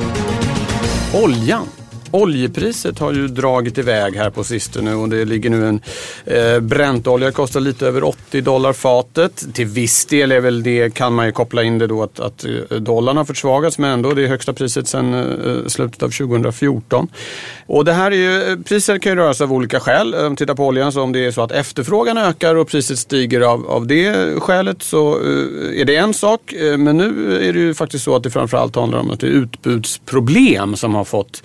Oljan. 1.23 1.67
Oljepriset 2.11 2.99
har 2.99 3.13
ju 3.13 3.27
dragit 3.27 3.77
iväg 3.77 4.15
här 4.15 4.29
på 4.29 4.43
sistone 4.43 4.93
och 4.93 5.09
det 5.09 5.25
ligger 5.25 5.49
nu 5.49 5.67
en 5.67 5.81
eh, 6.25 6.59
Brentolja 6.59 7.31
kostar 7.31 7.59
lite 7.59 7.87
över 7.87 8.03
80 8.03 8.41
dollar 8.41 8.73
fatet. 8.73 9.45
Till 9.53 9.65
viss 9.65 10.05
del 10.05 10.31
är 10.31 10.39
väl 10.39 10.63
det, 10.63 10.93
kan 10.93 11.13
man 11.13 11.25
ju 11.25 11.31
koppla 11.31 11.63
in 11.63 11.77
det 11.77 11.87
då 11.87 12.03
att, 12.03 12.19
att 12.19 12.45
eh, 12.45 12.77
dollarn 12.77 13.17
har 13.17 13.25
försvagats 13.25 13.77
men 13.77 13.89
ändå 13.89 14.13
det 14.13 14.23
är 14.23 14.27
högsta 14.27 14.53
priset 14.53 14.87
sedan 14.87 15.13
eh, 15.13 15.67
slutet 15.67 16.03
av 16.03 16.09
2014. 16.09 17.07
Och 17.67 17.85
det 17.85 17.93
här 17.93 18.11
är 18.11 18.15
ju, 18.15 18.51
eh, 18.51 18.57
priser 18.57 18.97
kan 18.97 19.11
ju 19.11 19.15
röra 19.15 19.33
sig 19.33 19.43
av 19.43 19.53
olika 19.53 19.79
skäl. 19.79 20.15
Om 20.15 20.35
tittar 20.35 20.55
på 20.55 20.65
oljan 20.65 20.91
så 20.91 21.01
om 21.01 21.11
det 21.11 21.25
är 21.25 21.31
så 21.31 21.41
att 21.41 21.51
efterfrågan 21.51 22.17
ökar 22.17 22.55
och 22.55 22.67
priset 22.67 22.99
stiger 22.99 23.41
av, 23.41 23.67
av 23.67 23.87
det 23.87 24.39
skälet 24.39 24.83
så 24.83 25.15
eh, 25.15 25.81
är 25.81 25.85
det 25.85 25.95
en 25.95 26.13
sak. 26.13 26.53
Eh, 26.53 26.77
men 26.77 26.97
nu 26.97 27.37
är 27.49 27.53
det 27.53 27.59
ju 27.59 27.73
faktiskt 27.73 28.03
så 28.03 28.15
att 28.15 28.23
det 28.23 28.29
framförallt 28.29 28.75
handlar 28.75 28.99
om 28.99 29.11
att 29.11 29.19
det 29.19 29.27
är 29.27 29.31
utbudsproblem 29.31 30.75
som 30.75 30.95
har 30.95 31.03
fått 31.03 31.43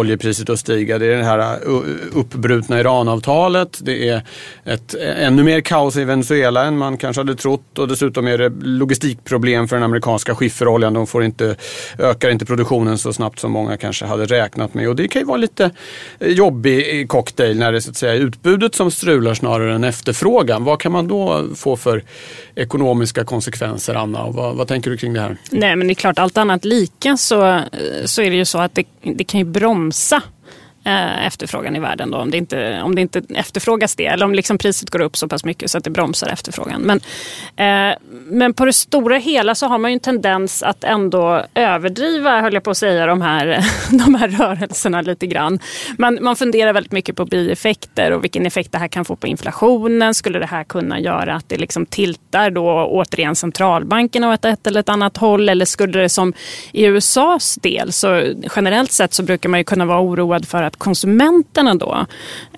oljepriset 0.00 0.50
att 0.50 0.58
stiga. 0.58 0.98
Det 0.98 1.06
är 1.06 1.16
det 1.16 1.24
här 1.24 1.68
uh, 1.68 1.82
uppbrutna 2.12 2.80
Iranavtalet. 2.80 3.78
Det 3.82 4.08
är 4.08 4.22
ett 4.64 4.94
ännu 5.16 5.42
mer 5.42 5.60
kaos 5.60 5.96
i 5.96 6.04
Venezuela 6.04 6.64
än 6.64 6.78
man 6.78 6.96
kanske 6.96 7.20
hade 7.20 7.34
trott 7.34 7.78
och 7.78 7.88
dessutom 7.88 8.26
är 8.26 8.38
det 8.38 8.52
logistikproblem 8.62 9.68
för 9.68 9.76
den 9.76 9.82
amerikanska 9.82 10.34
skifferoljan. 10.34 10.94
De 10.94 11.06
får 11.06 11.24
inte, 11.24 11.56
ökar 11.98 12.30
inte 12.30 12.46
produktionen 12.46 12.98
så 12.98 13.12
snabbt 13.12 13.38
som 13.38 13.52
många 13.52 13.76
kanske 13.76 14.04
hade 14.04 14.26
räknat 14.26 14.74
med 14.74 14.88
och 14.88 14.96
det 14.96 15.08
kan 15.08 15.22
ju 15.22 15.26
vara 15.26 15.36
lite 15.36 15.70
jobbig 16.20 17.08
cocktail 17.08 17.58
när 17.58 17.72
det 17.72 17.80
så 17.80 17.90
att 17.90 17.96
säga 17.96 18.14
är 18.14 18.18
utbudet 18.18 18.74
som 18.74 18.90
strular 18.90 19.34
snarare 19.34 19.74
än 19.74 19.84
efterfrågan. 19.84 20.64
Vad 20.64 20.80
kan 20.80 20.92
man 20.92 21.08
då 21.08 21.46
få 21.56 21.76
för 21.76 22.02
ekonomiska 22.54 23.24
konsekvenser 23.24 23.94
Anna? 23.94 24.22
Och 24.22 24.34
vad, 24.34 24.56
vad 24.56 24.68
tänker 24.68 24.90
du 24.90 24.96
kring 24.96 25.12
det 25.12 25.20
här? 25.20 25.36
Nej 25.50 25.76
men 25.76 25.86
det 25.86 25.92
är 25.92 25.94
klart 25.94 26.18
allt 26.18 26.38
annat 26.38 26.64
lika 26.64 27.16
så, 27.16 27.60
så 28.04 28.22
är 28.22 28.30
det 28.30 28.36
ju 28.36 28.44
så 28.44 28.58
att 28.58 28.74
det, 28.74 28.84
det 29.02 29.24
kan 29.24 29.40
ju 29.40 29.46
bromsa 29.46 29.89
bromsa 29.90 30.22
eh, 30.84 31.26
efterfrågan 31.26 31.76
i 31.76 31.80
världen 31.80 32.10
då, 32.10 32.18
om 32.18 32.30
det 32.30 32.36
inte, 32.36 32.82
om 32.82 32.94
det 32.94 33.00
inte 33.00 33.22
efterfrågas 33.28 33.96
det 33.96 34.06
eller 34.06 34.24
om 34.24 34.34
liksom 34.34 34.58
priset 34.58 34.90
går 34.90 35.00
upp 35.00 35.16
så 35.16 35.28
pass 35.28 35.44
mycket 35.44 35.70
så 35.70 35.78
att 35.78 35.84
det 35.84 35.90
bromsar 35.90 36.28
efterfrågan. 36.28 36.82
Men, 36.82 37.00
eh, 37.56 37.96
men 38.26 38.54
på 38.54 38.64
det 38.64 38.72
stora 38.72 39.16
hela 39.16 39.54
så 39.54 39.66
har 39.66 39.78
man 39.78 39.90
ju 39.90 39.94
en 39.94 40.00
tendens 40.00 40.62
att 40.62 40.84
ändå 40.84 41.44
överdriva, 41.54 42.40
höll 42.40 42.54
jag 42.54 42.62
på 42.62 42.70
att 42.70 42.76
säga, 42.76 43.06
de 43.06 43.22
här, 43.22 43.64
de 43.90 44.14
här 44.14 44.28
rörelserna 44.28 45.00
lite 45.00 45.26
grann. 45.26 45.58
Man, 45.98 46.18
man 46.22 46.36
funderar 46.36 46.72
väldigt 46.72 46.92
mycket 46.92 47.16
på 47.16 47.24
bieffekter 47.24 48.12
och 48.12 48.24
vilken 48.24 48.46
effekt 48.46 48.72
det 48.72 48.78
här 48.78 48.88
kan 48.88 49.04
få 49.04 49.16
på 49.16 49.26
inflationen. 49.26 50.14
Skulle 50.14 50.38
det 50.38 50.46
här 50.46 50.64
kunna 50.64 51.00
göra 51.00 51.34
att 51.34 51.48
det 51.48 51.56
liksom 51.56 51.86
tiltar 51.86 52.50
då 52.50 52.86
återigen 52.90 53.36
centralbankerna 53.36 54.32
åt 54.32 54.44
ett 54.44 54.66
eller 54.66 54.80
ett 54.80 54.88
annat 54.88 55.16
håll 55.16 55.48
eller 55.48 55.64
skulle 55.64 55.98
det 56.00 56.08
som 56.08 56.32
i 56.72 56.84
USAs 56.84 57.54
del 57.54 57.92
så 57.92 58.34
generellt 58.56 58.92
sett 58.92 59.14
så 59.14 59.22
brukar 59.22 59.48
man 59.48 59.60
ju 59.60 59.64
kunna 59.64 59.84
vara 59.84 60.00
oroad 60.00 60.48
för 60.48 60.62
att 60.70 60.76
konsumenterna 60.76 61.74
då 61.74 62.06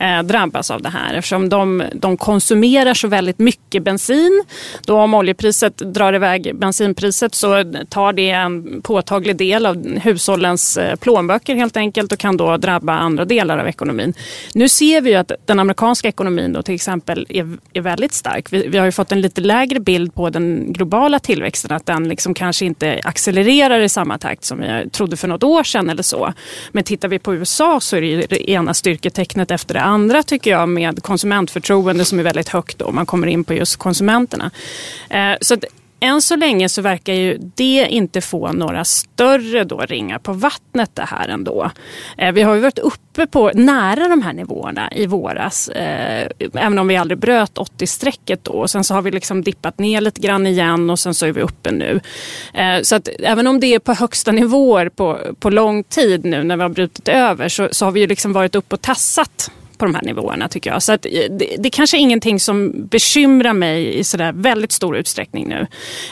eh, 0.01 0.23
drabbas 0.23 0.71
av 0.71 0.83
det 0.83 0.89
här 0.89 1.15
eftersom 1.15 1.49
de, 1.49 1.83
de 1.95 2.17
konsumerar 2.17 2.95
så 2.95 3.09
väldigt 3.09 3.39
mycket 3.39 3.83
bensin. 3.83 4.45
Då 4.87 4.99
om 5.01 5.15
oljepriset 5.15 5.77
drar 5.79 6.13
iväg 6.13 6.57
bensinpriset 6.59 7.35
så 7.35 7.73
tar 7.89 8.13
det 8.13 8.31
en 8.31 8.83
påtaglig 8.83 9.37
del 9.37 9.67
av 9.67 9.99
hushållens 9.99 10.77
eh, 10.77 10.97
plånböcker 10.97 11.55
helt 11.55 11.77
enkelt 11.77 12.13
och 12.13 12.19
kan 12.19 12.37
då 12.37 12.57
drabba 12.57 12.93
andra 12.93 13.25
delar 13.25 13.59
av 13.59 13.69
ekonomin. 13.69 14.15
Nu 14.55 14.69
ser 14.69 15.01
vi 15.01 15.11
ju 15.11 15.17
att 15.17 15.33
den 15.47 15.61
amerikanska 15.61 16.09
ekonomin 16.09 16.53
då 16.53 16.63
till 16.63 16.75
exempel 16.75 17.27
är, 17.29 17.49
är 17.73 17.81
väldigt 17.81 18.13
stark. 18.13 18.53
Vi, 18.53 18.67
vi 18.69 18.79
har 18.79 18.85
ju 18.85 18.93
fått 18.93 19.13
en 19.13 19.21
lite 19.21 19.41
lägre 19.41 19.81
bild 19.81 20.15
på 20.15 20.31
den 20.31 20.73
globala 20.73 21.19
tillväxten, 21.19 21.73
att 21.73 21.87
den 21.87 22.09
liksom 22.09 22.35
kanske 22.35 22.65
inte 22.65 23.01
accelererar 23.05 23.81
i 23.81 23.89
samma 23.89 24.19
takt 24.19 24.45
som 24.45 24.61
vi 24.61 24.91
trodde 24.91 25.17
för 25.17 25.29
något 25.29 25.43
år 25.43 25.65
sedan 25.65 25.91
eller 25.91 26.03
så. 26.03 26.33
Men 26.73 26.85
tittar 26.85 27.09
vi 27.09 27.19
på 27.19 27.35
USA 27.35 27.81
så 27.81 27.97
är 28.03 28.27
det 28.29 28.51
ena 28.51 28.75
styrketecknet 28.75 29.51
efter 29.51 29.75
det 29.75 29.81
andra 29.81 30.23
tycker 30.23 30.51
jag 30.51 30.69
med 30.69 31.03
konsumentförtroende 31.03 32.05
som 32.05 32.19
är 32.19 32.23
väldigt 32.23 32.49
högt 32.49 32.79
då, 32.79 32.85
om 32.85 32.95
man 32.95 33.07
kommer 33.07 33.27
in 33.27 33.45
på 33.45 33.55
just 33.55 33.77
konsumenterna. 33.77 34.51
Eh, 35.11 35.35
så 35.41 35.57
än 36.03 36.23
så 36.23 36.37
länge 36.37 36.69
så 36.69 36.83
verkar 36.83 37.13
ju 37.13 37.39
det 37.55 37.87
inte 37.91 38.21
få 38.21 38.53
några 38.53 38.85
större 38.85 39.65
då 39.65 39.79
ringar 39.79 40.19
på 40.19 40.33
vattnet 40.33 40.91
det 40.95 41.05
här 41.05 41.29
ändå. 41.29 41.71
Eh, 42.19 42.33
vi 42.33 42.43
har 42.43 42.55
ju 42.55 42.61
varit 42.61 42.79
uppe 42.79 43.27
på 43.27 43.51
nära 43.55 44.09
de 44.09 44.23
här 44.23 44.33
nivåerna 44.33 44.93
i 44.93 45.07
våras. 45.07 45.69
Eh, 45.69 46.29
även 46.55 46.79
om 46.79 46.89
vi 46.89 46.97
aldrig 46.97 47.19
bröt 47.19 47.55
80-strecket 47.55 48.45
då. 48.45 48.69
Sen 48.69 48.85
så 48.85 48.95
har 48.95 49.03
vi 49.03 49.11
liksom 49.11 49.43
dippat 49.43 49.79
ner 49.79 50.01
lite 50.01 50.21
grann 50.21 50.47
igen 50.47 50.91
och 50.91 50.99
sen 50.99 51.15
så 51.15 51.27
är 51.27 51.33
vi 51.33 51.41
uppe 51.41 51.71
nu. 51.71 52.01
Eh, 52.55 52.83
så 52.83 52.97
att 52.97 53.09
även 53.19 53.47
om 53.47 53.61
det 53.61 53.75
är 53.75 53.79
på 53.79 53.93
högsta 53.93 54.33
nivåer 54.33 54.89
på, 54.89 55.19
på 55.39 55.51
lång 55.51 55.85
tid 55.85 56.25
nu 56.25 56.45
när 56.45 56.57
vi 56.57 56.63
har 56.63 56.71
brutit 56.71 57.09
över 57.09 57.49
så, 57.49 57.69
så 57.73 57.85
har 57.85 57.93
vi 57.93 58.01
ju 58.01 58.07
liksom 58.07 58.33
varit 58.33 58.55
uppe 58.55 58.75
och 58.75 58.83
tassat 58.83 59.51
på 59.83 59.87
de 59.87 59.95
här 59.95 60.03
nivåerna 60.03 60.49
tycker 60.49 60.71
jag. 60.71 60.83
Så 60.83 60.93
att 60.93 61.07
eh, 61.07 61.11
det, 61.13 61.57
det 61.59 61.69
är 61.69 61.71
kanske 61.71 61.99
ingenting 61.99 62.41
som 62.41 62.87
bekymrar 62.89 63.53
mig 63.53 63.99
i 63.99 64.05
sådär 64.05 64.33
väldigt 64.33 64.73
stor 64.73 64.97
utsträckning 64.97 65.49
nu. 65.49 65.67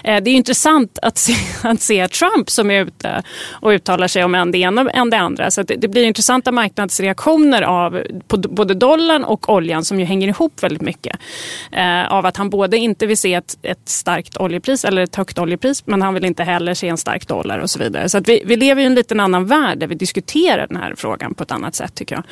Eh, 0.04 0.22
det 0.22 0.30
är 0.30 0.34
intressant 0.34 0.98
att 1.02 1.18
se, 1.18 1.34
att 1.68 1.80
se 1.80 2.08
Trump 2.08 2.50
som 2.50 2.70
är 2.70 2.84
ute 2.84 3.22
och 3.50 3.68
uttalar 3.68 4.08
sig 4.08 4.24
om 4.24 4.34
en 4.34 4.50
det 4.50 4.58
ena 4.58 4.90
än 4.90 5.10
det 5.10 5.18
andra. 5.18 5.50
Så 5.50 5.62
det, 5.62 5.74
det, 5.74 5.88
blir 5.88 6.04
intressanta 6.04 6.52
marknadsreaktioner 6.52 7.62
av 7.62 8.02
på 8.28 8.36
både 8.36 8.74
dollarn 8.74 9.24
och 9.24 9.48
oljan 9.48 9.84
som 9.84 10.00
ju 10.00 10.06
hänger 10.06 10.28
ihop 10.28 10.62
väldigt 10.62 10.82
mycket. 10.82 11.16
Eh, 11.72 12.12
av 12.12 12.26
att 12.26 12.36
han 12.36 12.50
både 12.50 12.76
inte 12.76 13.06
vill 13.06 13.18
se 13.18 13.34
ett, 13.34 13.58
ett 13.62 13.88
starkt 13.88 14.36
oljepris 14.36 14.84
eller 14.84 15.02
ett 15.02 15.16
högt 15.16 15.38
oljepris 15.38 15.86
men 15.86 16.02
han 16.02 16.14
vill 16.14 16.24
inte 16.24 16.42
heller 16.42 16.74
se 16.74 16.88
en 16.88 16.98
stark 16.98 17.28
dollar 17.28 17.58
och 17.58 17.70
så 17.70 17.78
vidare. 17.78 18.08
Så 18.08 18.18
att 18.18 18.28
vi, 18.28 18.42
vi 18.46 18.56
lever 18.56 18.82
i 18.82 18.86
en 18.86 18.94
liten 18.94 19.20
annan 19.20 19.46
värld 19.46 19.78
där 19.78 19.86
vi 19.86 19.94
diskuterar 19.94 20.66
den 20.66 20.76
här 20.76 20.94
frågan 20.96 21.34
på 21.34 21.42
ett 21.42 21.52
annat 21.52 21.74
sätt 21.74 21.94
tycker 21.94 22.14
jag. 22.14 22.24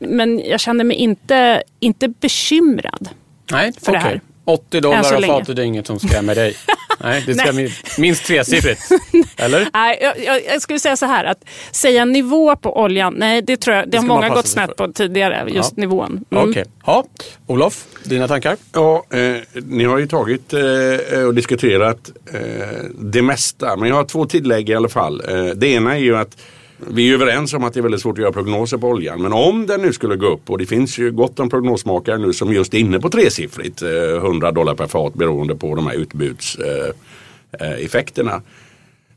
Men 0.00 0.38
jag 0.38 0.60
känner 0.60 0.85
mig 0.86 0.96
inte, 0.96 1.62
inte 1.80 2.08
bekymrad. 2.08 3.08
Nej, 3.50 3.72
för 3.82 3.92
okay. 3.92 4.02
det 4.02 4.08
här. 4.08 4.20
80 4.44 4.80
dollar 4.80 5.14
av 5.14 5.22
fatet 5.22 5.58
är 5.58 5.62
inget 5.62 5.86
som 5.86 5.98
skrämmer 5.98 6.34
dig. 6.34 6.56
Nej, 7.00 7.22
det 7.26 7.34
ska 7.34 7.52
Nej. 7.52 7.74
minst 7.98 8.24
tresiffrigt. 8.24 8.80
Eller? 9.36 9.68
Nej, 9.72 9.98
jag, 10.02 10.24
jag, 10.24 10.44
jag, 10.44 10.62
skulle 10.62 10.78
säga 10.78 10.96
så 10.96 11.06
här 11.06 11.24
att 11.24 11.44
säga 11.70 12.04
nivå 12.04 12.56
på 12.56 12.80
oljan, 12.80 13.14
nej 13.16 13.42
det 13.42 13.56
tror 13.56 13.76
jag, 13.76 13.84
det, 13.84 13.90
det 13.90 13.98
har 13.98 14.04
många 14.04 14.28
gått 14.28 14.46
snett 14.46 14.76
på 14.76 14.92
tidigare, 14.92 15.44
just 15.50 15.72
ja. 15.76 15.80
nivån. 15.80 16.10
Mm. 16.10 16.24
Okej. 16.30 16.50
Okay. 16.50 16.64
Ja. 16.86 17.04
Olof, 17.46 17.86
dina 18.04 18.28
tankar? 18.28 18.56
Ja, 18.72 19.04
eh, 19.10 19.36
ni 19.54 19.84
har 19.84 19.98
ju 19.98 20.06
tagit 20.06 20.52
eh, 20.52 21.20
och 21.26 21.34
diskuterat 21.34 22.10
eh, 22.32 22.40
det 22.98 23.22
mesta, 23.22 23.76
men 23.76 23.88
jag 23.88 23.96
har 23.96 24.04
två 24.04 24.26
tillägg 24.26 24.70
i 24.70 24.74
alla 24.74 24.88
fall. 24.88 25.22
Eh, 25.28 25.44
det 25.44 25.66
ena 25.66 25.94
är 25.94 26.00
ju 26.00 26.16
att 26.16 26.36
vi 26.78 27.10
är 27.10 27.14
överens 27.14 27.54
om 27.54 27.64
att 27.64 27.74
det 27.74 27.80
är 27.80 27.82
väldigt 27.82 28.00
svårt 28.00 28.18
att 28.18 28.22
göra 28.22 28.32
prognoser 28.32 28.78
på 28.78 28.88
oljan. 28.88 29.22
Men 29.22 29.32
om 29.32 29.66
den 29.66 29.82
nu 29.82 29.92
skulle 29.92 30.16
gå 30.16 30.26
upp 30.26 30.50
och 30.50 30.58
det 30.58 30.66
finns 30.66 30.98
ju 30.98 31.10
gott 31.10 31.40
om 31.40 31.48
prognosmakare 31.48 32.18
nu 32.18 32.32
som 32.32 32.52
just 32.52 32.74
är 32.74 32.78
inne 32.78 33.00
på 33.00 33.10
tresiffrigt, 33.10 33.82
eh, 33.82 34.16
100 34.16 34.52
dollar 34.52 34.74
per 34.74 34.86
fat 34.86 35.14
beroende 35.14 35.56
på 35.56 35.74
de 35.74 35.86
här 35.86 35.94
utbudseffekterna. 35.94 38.42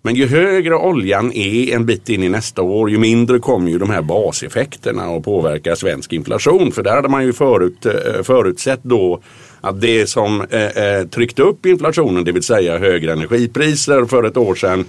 Men 0.01 0.16
ju 0.16 0.28
högre 0.28 0.75
oljan 0.75 1.32
är 1.34 1.75
en 1.75 1.86
bit 1.86 2.10
in 2.10 2.24
i 2.24 2.30
nästa 2.30 2.62
år 2.62 2.89
ju 2.89 2.98
mindre 2.98 3.39
kommer 3.39 3.72
ju 3.72 3.78
de 3.78 3.89
här 3.89 4.01
baseffekterna 4.01 5.04
att 5.04 5.24
påverka 5.24 5.75
svensk 5.75 6.13
inflation. 6.13 6.72
För 6.72 6.84
där 6.84 6.96
hade 6.96 7.10
man 7.10 7.25
ju 7.25 7.34
förut, 7.34 7.86
eh, 7.86 8.24
förutsett 8.24 8.80
då 8.84 9.22
att 9.62 9.82
det 9.82 10.10
som 10.10 10.42
eh, 10.42 11.08
tryckte 11.10 11.42
upp 11.42 11.66
inflationen, 11.66 12.24
det 12.24 12.32
vill 12.32 12.44
säga 12.44 12.78
högre 12.78 13.12
energipriser 13.12 14.06
för 14.06 14.24
ett 14.24 14.38
år 14.38 14.56
sedan 14.56 14.86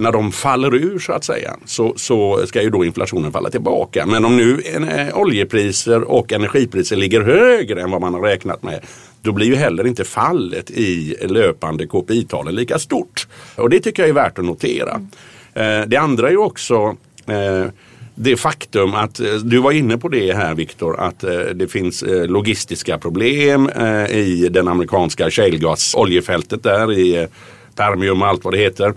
när 0.00 0.12
de 0.12 0.32
faller 0.32 0.74
ur 0.74 0.98
så 0.98 1.12
att 1.12 1.24
säga 1.24 1.56
så, 1.64 1.92
så 1.96 2.46
ska 2.46 2.62
ju 2.62 2.70
då 2.70 2.84
inflationen 2.84 3.32
falla 3.32 3.50
tillbaka. 3.50 4.06
Men 4.06 4.24
om 4.24 4.36
nu 4.36 4.62
en, 4.74 4.88
eh, 4.88 5.18
oljepriser 5.18 6.02
och 6.02 6.32
energipriser 6.32 6.96
ligger 6.96 7.20
högre 7.20 7.82
än 7.82 7.90
vad 7.90 8.00
man 8.00 8.14
har 8.14 8.20
räknat 8.20 8.62
med 8.62 8.80
då 9.22 9.32
blir 9.32 9.46
ju 9.46 9.54
heller 9.54 9.86
inte 9.86 10.04
fallet 10.04 10.70
i 10.70 11.16
löpande 11.20 11.86
KPI-talen 11.86 12.54
lika 12.54 12.78
stort. 12.78 13.26
Och 13.56 13.70
det 13.70 13.80
tycker 13.80 14.02
jag 14.02 14.10
är 14.10 14.14
värt 14.14 14.38
att 14.38 14.44
notera. 14.44 15.06
Eh, 15.54 15.82
det 15.86 15.96
andra 15.96 16.26
är 16.26 16.30
ju 16.30 16.36
också 16.36 16.96
eh, 17.26 17.66
det 18.14 18.36
faktum 18.36 18.94
att, 18.94 19.20
eh, 19.20 19.34
du 19.34 19.58
var 19.58 19.72
inne 19.72 19.98
på 19.98 20.08
det 20.08 20.32
här 20.32 20.54
Viktor, 20.54 21.00
att 21.00 21.24
eh, 21.24 21.38
det 21.54 21.68
finns 21.68 22.02
eh, 22.02 22.26
logistiska 22.26 22.98
problem 22.98 23.68
eh, 23.68 24.06
i 24.10 24.48
den 24.50 24.68
amerikanska 24.68 25.30
shalegas 25.30 25.94
oljefältet 25.94 26.62
där 26.62 26.92
i 26.92 27.26
Permium 27.76 28.22
och 28.22 28.28
allt 28.28 28.44
vad 28.44 28.54
det 28.54 28.58
heter. 28.58 28.94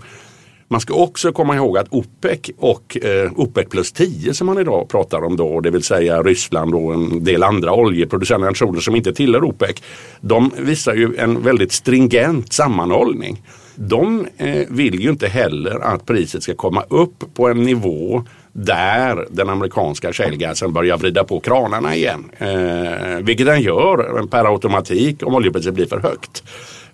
Man 0.74 0.80
ska 0.80 0.94
också 0.94 1.32
komma 1.32 1.56
ihåg 1.56 1.78
att 1.78 1.86
OPEC 1.90 2.40
och 2.58 2.96
eh, 3.02 3.32
OPEC 3.36 3.68
plus 3.68 3.92
10 3.92 4.34
som 4.34 4.46
man 4.46 4.58
idag 4.58 4.88
pratar 4.88 5.24
om 5.24 5.36
då, 5.36 5.60
det 5.60 5.70
vill 5.70 5.82
säga 5.82 6.22
Ryssland 6.22 6.74
och 6.74 6.94
en 6.94 7.24
del 7.24 7.42
andra 7.42 7.72
oljeproducerande 7.72 8.46
nationer 8.46 8.80
som 8.80 8.96
inte 8.96 9.12
tillhör 9.12 9.44
OPEC. 9.44 9.82
De 10.20 10.50
visar 10.58 10.94
ju 10.94 11.16
en 11.16 11.42
väldigt 11.42 11.72
stringent 11.72 12.52
sammanhållning. 12.52 13.42
De 13.74 14.26
eh, 14.36 14.66
vill 14.68 15.00
ju 15.00 15.10
inte 15.10 15.28
heller 15.28 15.80
att 15.80 16.06
priset 16.06 16.42
ska 16.42 16.54
komma 16.54 16.84
upp 16.88 17.34
på 17.34 17.48
en 17.48 17.62
nivå 17.62 18.22
där 18.52 19.26
den 19.30 19.48
amerikanska 19.48 20.12
shalegasen 20.12 20.72
börjar 20.72 20.98
vrida 20.98 21.24
på 21.24 21.40
kranarna 21.40 21.96
igen. 21.96 22.24
Eh, 22.38 23.18
vilket 23.22 23.46
den 23.46 23.62
gör 23.62 24.26
per 24.26 24.52
automatik 24.52 25.26
om 25.26 25.34
oljepriset 25.34 25.74
blir 25.74 25.86
för 25.86 26.00
högt. 26.00 26.42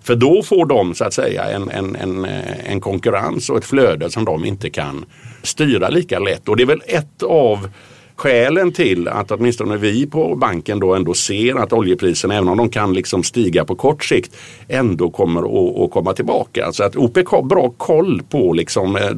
För 0.03 0.15
då 0.15 0.43
får 0.43 0.65
de 0.65 0.95
så 0.95 1.03
att 1.03 1.13
säga 1.13 1.43
en, 1.43 1.69
en, 1.69 1.95
en, 1.95 2.25
eh, 2.25 2.71
en 2.71 2.81
konkurrens 2.81 3.49
och 3.49 3.57
ett 3.57 3.65
flöde 3.65 4.09
som 4.09 4.25
de 4.25 4.45
inte 4.45 4.69
kan 4.69 5.05
styra 5.43 5.89
lika 5.89 6.19
lätt. 6.19 6.49
Och 6.49 6.57
det 6.57 6.63
är 6.63 6.67
väl 6.67 6.81
ett 6.87 7.23
av 7.23 7.69
skälen 8.15 8.71
till 8.71 9.07
att 9.07 9.31
åtminstone 9.31 9.77
vi 9.77 10.05
på 10.05 10.35
banken 10.35 10.79
då 10.79 10.95
ändå 10.95 11.13
ser 11.13 11.55
att 11.55 11.73
oljepriserna, 11.73 12.35
även 12.35 12.49
om 12.49 12.57
de 12.57 12.69
kan 12.69 12.93
liksom 12.93 13.23
stiga 13.23 13.65
på 13.65 13.75
kort 13.75 14.03
sikt, 14.03 14.37
ändå 14.67 15.09
kommer 15.09 15.41
att, 15.41 15.79
att 15.79 15.91
komma 15.91 16.13
tillbaka. 16.13 16.71
Så 16.71 16.83
att 16.83 16.95
OPEC 16.95 17.27
har 17.27 17.43
bra 17.43 17.73
koll 17.77 18.21
på 18.29 18.53
liksom 18.53 18.95
eh, 18.95 19.11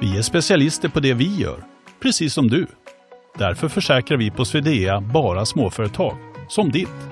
vi 0.00 0.18
är 0.18 0.22
specialister 0.22 0.88
på 0.88 1.00
det 1.00 1.14
vi 1.14 1.36
gör, 1.36 1.64
precis 2.02 2.34
som 2.34 2.48
du. 2.48 2.66
Därför 3.38 3.68
försäkrar 3.68 4.18
vi 4.18 4.30
på 4.30 4.44
Swedea 4.44 5.00
bara 5.00 5.46
småföretag, 5.46 6.16
som 6.48 6.70
ditt. 6.70 7.11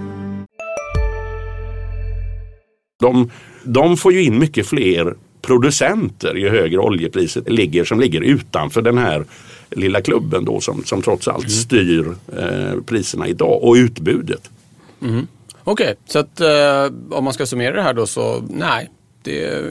De, 3.01 3.29
de 3.63 3.97
får 3.97 4.13
ju 4.13 4.23
in 4.23 4.39
mycket 4.39 4.67
fler 4.67 5.15
producenter 5.41 6.35
ju 6.35 6.49
högre 6.49 6.77
oljepriset 6.77 7.49
ligger 7.49 7.85
som 7.85 7.99
ligger 7.99 8.21
utanför 8.21 8.81
den 8.81 8.97
här 8.97 9.25
lilla 9.69 10.01
klubben 10.01 10.45
då 10.45 10.59
som, 10.59 10.83
som 10.83 11.01
trots 11.01 11.27
allt 11.27 11.43
mm. 11.43 11.49
styr 11.49 12.15
eh, 12.37 12.81
priserna 12.85 13.27
idag 13.27 13.63
och 13.63 13.73
utbudet. 13.73 14.49
Mm. 15.01 15.27
Okej, 15.63 15.85
okay, 15.85 15.95
så 16.05 16.19
att 16.19 16.41
eh, 16.41 17.17
om 17.17 17.23
man 17.23 17.33
ska 17.33 17.45
summera 17.45 17.75
det 17.75 17.81
här 17.81 17.93
då 17.93 18.07
så 18.07 18.43
nej, 18.49 18.89
det 19.23 19.63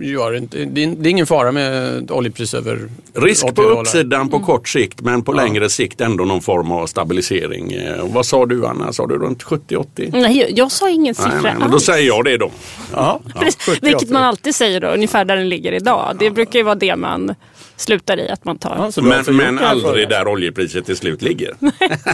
gör 0.00 0.36
inte, 0.36 0.64
det 0.64 0.82
är 0.82 1.06
ingen 1.06 1.26
fara 1.26 1.52
med 1.52 2.10
oljepris 2.10 2.54
över 2.54 2.88
Risk 3.14 3.54
på 3.54 3.62
uppsidan 3.62 4.28
på 4.28 4.36
mm. 4.36 4.46
kort 4.46 4.68
sikt 4.68 5.00
men 5.00 5.22
på 5.22 5.32
ja. 5.32 5.36
längre 5.36 5.70
sikt 5.70 6.00
ändå 6.00 6.24
någon 6.24 6.42
form 6.42 6.72
av 6.72 6.86
stabilisering. 6.86 7.72
Eh, 7.72 8.06
vad 8.12 8.26
sa 8.26 8.46
du 8.46 8.66
Anna? 8.66 8.92
Sa 8.92 9.06
du 9.06 9.18
runt 9.18 9.42
70-80? 9.42 10.10
Nej, 10.12 10.52
jag 10.56 10.72
sa 10.72 10.90
ingen 10.90 11.14
siffra 11.14 11.40
nej, 11.42 11.54
nej, 11.58 11.68
Då 11.70 11.80
säger 11.80 12.06
jag 12.06 12.24
det 12.24 12.36
då. 12.36 12.50
Ja. 12.92 13.20
ja. 13.34 13.42
Vilket 13.82 14.10
man 14.10 14.24
alltid 14.24 14.54
säger 14.54 14.80
då, 14.80 14.88
ungefär 14.88 15.24
där 15.24 15.36
den 15.36 15.48
ligger 15.48 15.72
idag. 15.72 16.16
Det 16.18 16.30
brukar 16.30 16.58
ju 16.58 16.62
vara 16.62 16.74
det 16.74 16.96
man 16.96 17.34
slutar 17.80 18.18
i 18.20 18.28
att 18.28 18.44
man 18.44 18.58
tar. 18.58 18.70
Alltså 18.70 19.02
Men, 19.02 19.24
men 19.36 19.58
aldrig 19.58 20.08
där 20.08 20.28
oljepriset 20.28 20.86
till 20.86 20.96
slut 20.96 21.22
ligger. 21.22 21.54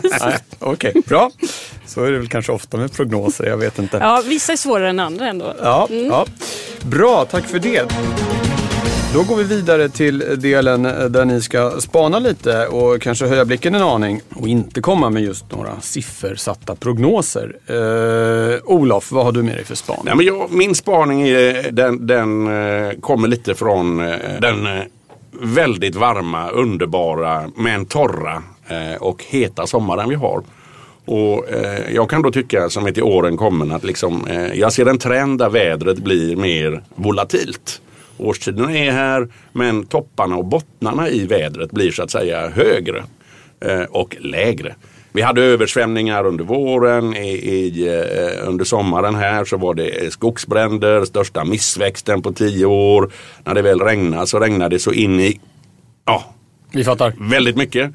Okej, 0.59 0.93
bra. 1.07 1.31
Så 1.87 2.05
är 2.05 2.13
det 2.13 2.19
väl 2.19 2.29
kanske 2.29 2.53
ofta 2.53 2.77
med 2.77 2.93
prognoser, 2.93 3.45
jag 3.45 3.57
vet 3.57 3.79
inte. 3.79 3.97
Ja, 3.97 4.23
vissa 4.27 4.53
är 4.53 4.57
svårare 4.57 4.91
än 4.91 5.01
andra 5.01 5.29
ändå. 5.29 5.55
Ja, 5.63 5.89
ja. 5.91 6.27
Bra, 6.91 7.25
tack 7.31 7.45
för 7.45 7.59
det. 7.59 7.93
Då 9.15 9.23
går 9.23 9.37
vi 9.37 9.45
vidare 9.45 9.89
till 9.89 10.19
delen 10.41 10.83
där 10.83 11.25
ni 11.25 11.43
ska 11.43 11.81
spana 11.81 12.19
lite 12.19 12.67
och 12.67 13.03
kanske 13.03 13.27
höja 13.27 13.45
blicken 13.45 13.75
en 13.75 13.83
aning 13.83 14.21
och 14.35 14.49
inte 14.49 14.81
komma 14.81 15.11
med 15.11 15.23
just 15.23 15.53
några 15.53 15.81
siffersatta 15.81 16.75
prognoser. 16.75 17.57
Eh, 17.67 18.61
Olof, 18.65 19.13
vad 19.13 19.25
har 19.25 19.33
du 19.33 19.43
med 19.43 19.55
dig 19.55 19.65
för 19.65 19.75
spaning? 19.75 20.03
Nej, 20.05 20.17
men 20.17 20.27
jag, 20.27 20.53
min 20.53 20.75
spaning 20.75 21.23
är, 21.23 21.71
den, 21.73 22.07
den 22.07 22.47
eh, 22.47 22.93
kommer 23.01 23.29
lite 23.29 23.55
från 23.55 24.01
eh, 24.01 24.17
den 24.41 24.67
eh, 24.67 24.83
väldigt 25.41 25.95
varma, 25.95 26.49
underbara, 26.49 27.51
men 27.57 27.87
torra 27.87 28.43
och 29.01 29.25
heta 29.29 29.67
sommaren 29.67 30.09
vi 30.09 30.15
har. 30.15 30.43
Och 31.05 31.51
eh, 31.51 31.95
Jag 31.95 32.11
kan 32.11 32.23
då 32.23 32.31
tycka 32.31 32.69
som 32.69 32.87
är 32.87 32.93
till 32.93 33.03
åren 33.03 33.37
kommen 33.37 33.73
att 33.73 33.85
liksom, 33.85 34.27
eh, 34.27 34.53
jag 34.61 34.73
ser 34.73 34.87
en 34.87 34.99
trend 34.99 35.39
där 35.39 35.51
vädret 35.51 35.99
blir 35.99 36.37
mer 36.37 36.83
volatilt. 36.95 37.81
Årstiderna 38.19 38.79
är 38.79 38.91
här 38.91 39.29
men 39.53 39.87
topparna 39.87 40.37
och 40.37 40.45
bottnarna 40.45 41.09
i 41.09 41.27
vädret 41.27 41.71
blir 41.71 41.91
så 41.91 42.03
att 42.03 42.11
säga 42.11 42.49
högre 42.49 43.05
eh, 43.61 43.83
och 43.83 44.17
lägre. 44.21 44.75
Vi 45.13 45.23
hade 45.23 45.43
översvämningar 45.43 46.27
under 46.27 46.45
våren, 46.45 47.17
i, 47.17 47.29
i, 47.31 47.89
eh, 47.89 48.49
under 48.49 48.65
sommaren 48.65 49.15
här 49.15 49.45
så 49.45 49.57
var 49.57 49.75
det 49.75 50.13
skogsbränder, 50.13 51.05
största 51.05 51.45
missväxten 51.45 52.23
på 52.23 52.33
tio 52.33 52.67
år. 52.67 53.11
När 53.45 53.55
det 53.55 53.63
väl 53.63 53.81
regnade 53.81 54.27
så 54.27 54.39
regnade 54.39 54.77
det 54.77 54.81
så 54.81 54.93
in 54.93 55.21
i, 55.21 55.41
ja, 56.05 56.25
Vi 56.73 56.85
fattar. 56.85 57.13
väldigt 57.19 57.57
mycket. 57.57 57.93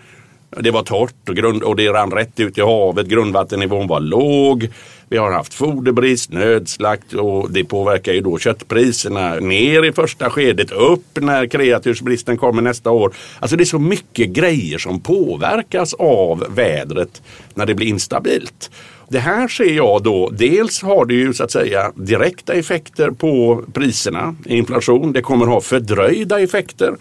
Det 0.57 0.71
var 0.71 0.83
torrt 0.83 1.29
och, 1.29 1.35
grund, 1.35 1.63
och 1.63 1.75
det 1.75 1.89
rann 1.89 2.11
rätt 2.11 2.39
ut 2.39 2.57
i 2.57 2.61
havet. 2.61 3.07
Grundvattennivån 3.07 3.87
var 3.87 3.99
låg. 3.99 4.69
Vi 5.09 5.17
har 5.17 5.31
haft 5.31 5.53
foderbrist, 5.53 6.31
nödslakt 6.31 7.13
och 7.13 7.51
det 7.51 7.63
påverkar 7.63 8.13
ju 8.13 8.21
då 8.21 8.37
köttpriserna 8.37 9.35
ner 9.35 9.85
i 9.85 9.91
första 9.91 10.29
skedet, 10.29 10.71
upp 10.71 11.05
när 11.13 11.47
kreatursbristen 11.47 12.37
kommer 12.37 12.61
nästa 12.61 12.91
år. 12.91 13.13
Alltså 13.39 13.55
det 13.55 13.63
är 13.63 13.65
så 13.65 13.79
mycket 13.79 14.29
grejer 14.29 14.77
som 14.77 14.99
påverkas 14.99 15.93
av 15.93 16.45
vädret 16.49 17.21
när 17.53 17.65
det 17.65 17.75
blir 17.75 17.87
instabilt. 17.87 18.71
Det 19.09 19.19
här 19.19 19.47
ser 19.47 19.73
jag 19.73 20.03
då, 20.03 20.29
dels 20.29 20.81
har 20.81 21.05
det 21.05 21.13
ju 21.13 21.33
så 21.33 21.43
att 21.43 21.51
säga 21.51 21.91
direkta 21.95 22.53
effekter 22.53 23.11
på 23.11 23.63
priserna, 23.73 24.35
inflation. 24.45 25.13
Det 25.13 25.21
kommer 25.21 25.45
ha 25.45 25.61
fördröjda 25.61 26.39
effekter. 26.39 26.95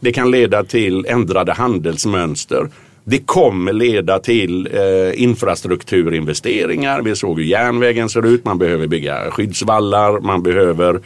Det 0.00 0.12
kan 0.12 0.30
leda 0.30 0.64
till 0.64 1.06
ändrade 1.08 1.52
handelsmönster. 1.52 2.68
Det 3.06 3.18
kommer 3.18 3.72
leda 3.72 4.18
till 4.18 4.68
eh, 4.72 5.22
infrastrukturinvesteringar. 5.22 7.02
Vi 7.02 7.16
såg 7.16 7.38
hur 7.38 7.46
järnvägen 7.46 8.08
ser 8.08 8.26
ut. 8.26 8.44
Man 8.44 8.58
behöver 8.58 8.86
bygga 8.86 9.30
skyddsvallar. 9.30 10.20
Man 10.20 10.42
behöver 10.42 11.00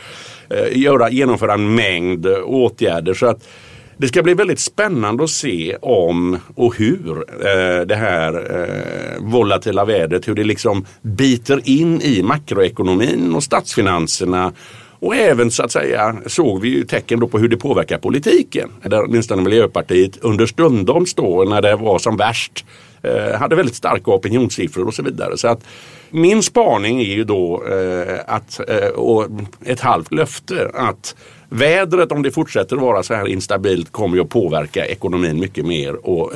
eh, 0.50 0.78
göra, 0.78 1.10
genomföra 1.10 1.54
en 1.54 1.74
mängd 1.74 2.26
åtgärder. 2.44 3.14
Så 3.14 3.26
att 3.26 3.48
det 3.96 4.08
ska 4.08 4.22
bli 4.22 4.34
väldigt 4.34 4.60
spännande 4.60 5.24
att 5.24 5.30
se 5.30 5.76
om 5.82 6.38
och 6.54 6.76
hur 6.76 7.16
eh, 7.18 7.86
det 7.86 7.96
här 7.96 8.60
eh, 8.60 9.22
volatila 9.22 9.84
vädret, 9.84 10.28
hur 10.28 10.34
det 10.34 10.44
liksom 10.44 10.86
biter 11.02 11.60
in 11.64 12.00
i 12.00 12.22
makroekonomin 12.22 13.34
och 13.34 13.42
statsfinanserna. 13.42 14.52
Och 15.00 15.16
även 15.16 15.50
så 15.50 15.62
att 15.62 15.72
säga 15.72 16.16
såg 16.26 16.60
vi 16.60 16.68
ju 16.68 16.84
tecken 16.84 17.20
då 17.20 17.28
på 17.28 17.38
hur 17.38 17.48
det 17.48 17.56
påverkar 17.56 17.98
politiken. 17.98 18.70
Där 18.82 19.04
åtminstone 19.04 19.42
Miljöpartiet 19.42 20.16
understundom 20.16 21.04
då 21.16 21.44
när 21.44 21.62
det 21.62 21.76
var 21.76 21.98
som 21.98 22.16
värst 22.16 22.64
eh, 23.02 23.38
hade 23.38 23.56
väldigt 23.56 23.74
starka 23.74 24.10
opinionssiffror 24.10 24.86
och 24.86 24.94
så 24.94 25.02
vidare. 25.02 25.36
Så 25.36 25.48
att 25.48 25.64
min 26.10 26.42
spaning 26.42 27.00
är 27.00 27.14
ju 27.14 27.24
då 27.24 27.62
eh, 27.66 28.20
att, 28.26 28.60
eh, 28.68 28.88
och 28.88 29.26
ett 29.64 29.80
halvt 29.80 30.12
löfte 30.12 30.70
att 30.74 31.14
vädret 31.48 32.12
om 32.12 32.22
det 32.22 32.30
fortsätter 32.30 32.76
att 32.76 32.82
vara 32.82 33.02
så 33.02 33.14
här 33.14 33.28
instabilt 33.28 33.92
kommer 33.92 34.16
ju 34.16 34.22
att 34.22 34.28
påverka 34.28 34.86
ekonomin 34.86 35.40
mycket 35.40 35.66
mer 35.66 36.06
och 36.06 36.32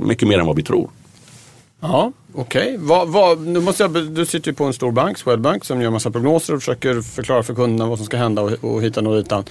mycket 0.00 0.28
mer 0.28 0.38
än 0.38 0.46
vad 0.46 0.56
vi 0.56 0.62
tror. 0.62 0.90
Ja, 1.86 2.12
okej. 2.34 2.78
Måste 3.60 3.82
jag, 3.82 3.92
du 3.92 4.26
sitter 4.26 4.50
ju 4.50 4.54
på 4.54 4.64
en 4.64 4.72
stor 4.72 4.92
bank, 4.92 5.18
Swedbank, 5.18 5.64
som 5.64 5.82
gör 5.82 5.90
massa 5.90 6.10
prognoser 6.10 6.54
och 6.54 6.60
försöker 6.60 7.00
förklara 7.00 7.42
för 7.42 7.54
kunderna 7.54 7.88
vad 7.90 7.98
som 7.98 8.06
ska 8.06 8.16
hända 8.16 8.42
och, 8.42 8.52
och 8.60 8.82
hitan 8.82 9.06
och 9.06 9.16
ditan. 9.16 9.44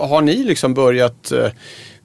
Har 0.00 0.22
ni 0.22 0.44
liksom 0.44 0.74
börjat 0.74 1.32
eh, 1.32 1.46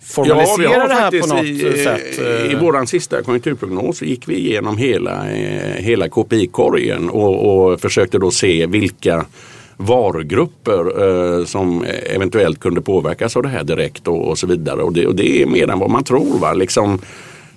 formalisera 0.01 0.87
det 0.87 0.93
här 0.93 1.21
på 1.21 1.27
något 1.27 1.45
i, 1.45 1.83
sätt? 1.83 2.19
eh? 2.19 2.51
I 2.51 2.55
våran 2.55 2.87
sista 2.87 3.21
konjunkturprognos 3.21 4.01
gick 4.01 4.27
vi 4.27 4.35
igenom 4.35 4.77
hela, 4.77 5.31
eh, 5.31 5.83
hela 5.83 6.09
KPI-korgen 6.09 7.09
och, 7.09 7.71
och 7.71 7.81
försökte 7.81 8.17
då 8.17 8.31
se 8.31 8.65
vilka 8.65 9.25
varugrupper 9.77 11.03
eh, 11.39 11.45
som 11.45 11.85
eventuellt 12.15 12.59
kunde 12.59 12.81
påverkas 12.81 13.35
av 13.35 13.43
det 13.43 13.49
här 13.49 13.63
direkt 13.63 14.07
och, 14.07 14.27
och 14.27 14.37
så 14.37 14.47
vidare. 14.47 14.81
Och 14.81 14.93
det, 14.93 15.07
och 15.07 15.15
det 15.15 15.41
är 15.41 15.45
mer 15.45 15.69
än 15.69 15.79
vad 15.79 15.89
man 15.89 16.03
tror. 16.03 16.39
Va? 16.39 16.53
Liksom, 16.53 16.99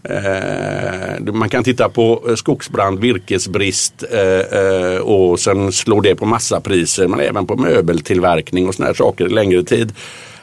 Eh, 0.08 1.32
man 1.32 1.48
kan 1.48 1.64
titta 1.64 1.88
på 1.88 2.24
eh, 2.28 2.34
skogsbrand, 2.34 2.98
virkesbrist 2.98 4.04
eh, 4.10 4.60
eh, 4.60 4.98
och 4.98 5.40
sen 5.40 5.72
slår 5.72 6.02
det 6.02 6.14
på 6.14 6.26
massapriser 6.26 7.08
men 7.08 7.20
även 7.20 7.46
på 7.46 7.56
möbeltillverkning 7.56 8.68
och 8.68 8.74
såna 8.74 8.86
här 8.86 8.94
saker 8.94 9.28
längre 9.28 9.62
tid. 9.62 9.92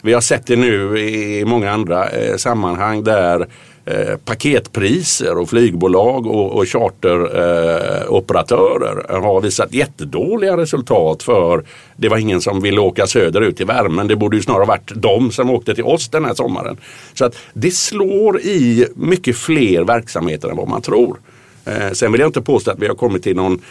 Vi 0.01 0.13
har 0.13 0.21
sett 0.21 0.47
det 0.47 0.55
nu 0.55 0.99
i 0.99 1.45
många 1.45 1.71
andra 1.71 2.09
eh, 2.09 2.35
sammanhang 2.35 3.03
där 3.03 3.47
eh, 3.85 4.17
paketpriser 4.25 5.37
och 5.37 5.49
flygbolag 5.49 6.27
och, 6.27 6.51
och 6.51 6.67
charteroperatörer 6.67 9.05
eh, 9.09 9.21
har 9.21 9.41
visat 9.41 9.73
jättedåliga 9.73 10.57
resultat 10.57 11.23
för 11.23 11.63
det 11.95 12.09
var 12.09 12.17
ingen 12.17 12.41
som 12.41 12.61
ville 12.61 12.79
åka 12.79 13.07
söderut 13.07 13.61
i 13.61 13.63
värmen. 13.63 14.07
Det 14.07 14.15
borde 14.15 14.37
ju 14.37 14.43
snarare 14.43 14.65
varit 14.65 14.91
de 14.95 15.31
som 15.31 15.49
åkte 15.49 15.75
till 15.75 15.83
oss 15.83 16.09
den 16.09 16.25
här 16.25 16.33
sommaren. 16.33 16.77
Så 17.13 17.25
att 17.25 17.37
det 17.53 17.71
slår 17.71 18.39
i 18.39 18.87
mycket 18.95 19.37
fler 19.37 19.83
verksamheter 19.83 20.49
än 20.49 20.57
vad 20.57 20.67
man 20.67 20.81
tror. 20.81 21.17
Eh, 21.65 21.91
sen 21.91 22.11
vill 22.11 22.21
jag 22.21 22.27
inte 22.27 22.41
påstå 22.41 22.71
att 22.71 22.79
vi 22.79 22.87
har 22.87 22.95
kommit 22.95 23.23
till 23.23 23.35
någon 23.35 23.61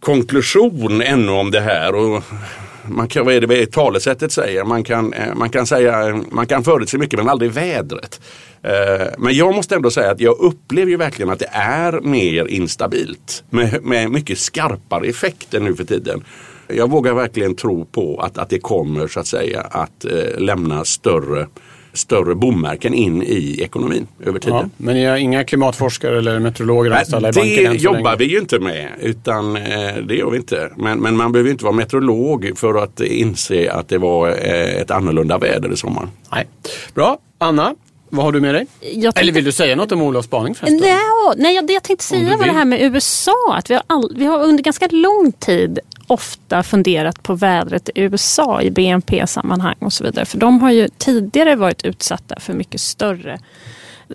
konklusion 0.00 1.02
ännu 1.02 1.32
om 1.32 1.50
det 1.50 1.60
här. 1.60 1.94
Och 1.94 2.22
man 2.88 3.08
kan, 3.08 3.24
vad 3.24 3.34
är 3.34 3.40
det, 3.40 3.46
vad 3.46 3.70
talesättet 3.70 4.32
säger? 4.32 4.64
Man 4.64 4.84
kan, 4.84 5.12
eh, 5.12 5.34
man 5.34 5.50
kan 5.50 5.66
säga, 5.66 6.22
man 6.30 6.46
kan 6.46 6.64
förutse 6.64 6.98
mycket 6.98 7.18
men 7.18 7.28
aldrig 7.28 7.50
vädret. 7.50 8.20
Eh, 8.62 9.06
men 9.18 9.34
jag 9.34 9.54
måste 9.54 9.74
ändå 9.74 9.90
säga 9.90 10.10
att 10.10 10.20
jag 10.20 10.38
upplever 10.38 10.90
ju 10.90 10.96
verkligen 10.96 11.30
att 11.30 11.38
det 11.38 11.50
är 11.52 12.00
mer 12.00 12.46
instabilt. 12.46 13.44
Med, 13.50 13.84
med 13.84 14.10
mycket 14.10 14.38
skarpare 14.38 15.06
effekter 15.06 15.60
nu 15.60 15.74
för 15.74 15.84
tiden. 15.84 16.24
Jag 16.66 16.90
vågar 16.90 17.14
verkligen 17.14 17.54
tro 17.54 17.84
på 17.84 18.20
att, 18.20 18.38
att 18.38 18.50
det 18.50 18.58
kommer 18.58 19.08
så 19.08 19.20
att 19.20 19.26
säga 19.26 19.60
att 19.60 20.04
eh, 20.04 20.38
lämna 20.40 20.84
större, 20.84 21.46
större 21.98 22.34
bommärken 22.34 22.94
in 22.94 23.22
i 23.22 23.60
ekonomin 23.62 24.06
över 24.24 24.38
tiden. 24.38 24.56
Ja, 24.58 24.68
men 24.76 24.94
ni 24.94 25.04
har 25.04 25.16
inga 25.16 25.44
klimatforskare 25.44 26.18
eller 26.18 26.38
meteorologer 26.38 26.90
anställda 26.90 27.28
i 27.28 27.32
banken 27.32 27.72
det 27.72 27.78
jobbar 27.78 28.00
länge? 28.00 28.16
vi 28.18 28.24
ju 28.24 28.38
inte 28.38 28.58
med. 28.58 28.88
Utan 29.00 29.56
eh, 29.56 29.96
det 30.06 30.14
gör 30.14 30.30
vi 30.30 30.36
inte. 30.36 30.70
Men, 30.76 31.00
men 31.00 31.16
man 31.16 31.32
behöver 31.32 31.50
inte 31.50 31.64
vara 31.64 31.74
meteorolog 31.74 32.52
för 32.56 32.82
att 32.82 33.00
inse 33.00 33.72
att 33.72 33.88
det 33.88 33.98
var 33.98 34.28
eh, 34.28 34.80
ett 34.80 34.90
annorlunda 34.90 35.38
väder 35.38 35.72
i 35.72 35.76
sommar. 35.76 36.08
Nej. 36.32 36.46
Bra. 36.94 37.18
Anna, 37.38 37.74
vad 38.10 38.24
har 38.24 38.32
du 38.32 38.40
med 38.40 38.54
dig? 38.54 38.66
Tänkte- 38.80 39.20
Eller 39.20 39.32
vill 39.32 39.44
du 39.44 39.52
säga 39.52 39.76
något 39.76 39.92
om 39.92 40.02
Olofs 40.02 40.26
spaning 40.26 40.54
förresten? 40.54 40.80
Nej, 40.80 40.98
nej, 41.36 41.62
det 41.62 41.72
jag 41.72 41.82
tänkte 41.82 42.04
säga 42.04 42.36
var 42.36 42.46
det 42.46 42.52
här 42.52 42.64
med 42.64 42.80
USA. 42.82 43.54
Att 43.54 43.70
vi, 43.70 43.74
har 43.74 43.82
all, 43.86 44.12
vi 44.16 44.24
har 44.24 44.42
under 44.42 44.62
ganska 44.62 44.88
lång 44.90 45.32
tid 45.32 45.78
ofta 46.06 46.62
funderat 46.62 47.22
på 47.22 47.34
vädret 47.34 47.88
i 47.88 48.00
USA 48.00 48.62
i 48.62 48.70
BNP-sammanhang 48.70 49.76
och 49.78 49.92
så 49.92 50.04
vidare. 50.04 50.24
För 50.24 50.38
de 50.38 50.60
har 50.60 50.70
ju 50.70 50.88
tidigare 50.98 51.56
varit 51.56 51.84
utsatta 51.84 52.40
för 52.40 52.52
mycket 52.52 52.80
större 52.80 53.38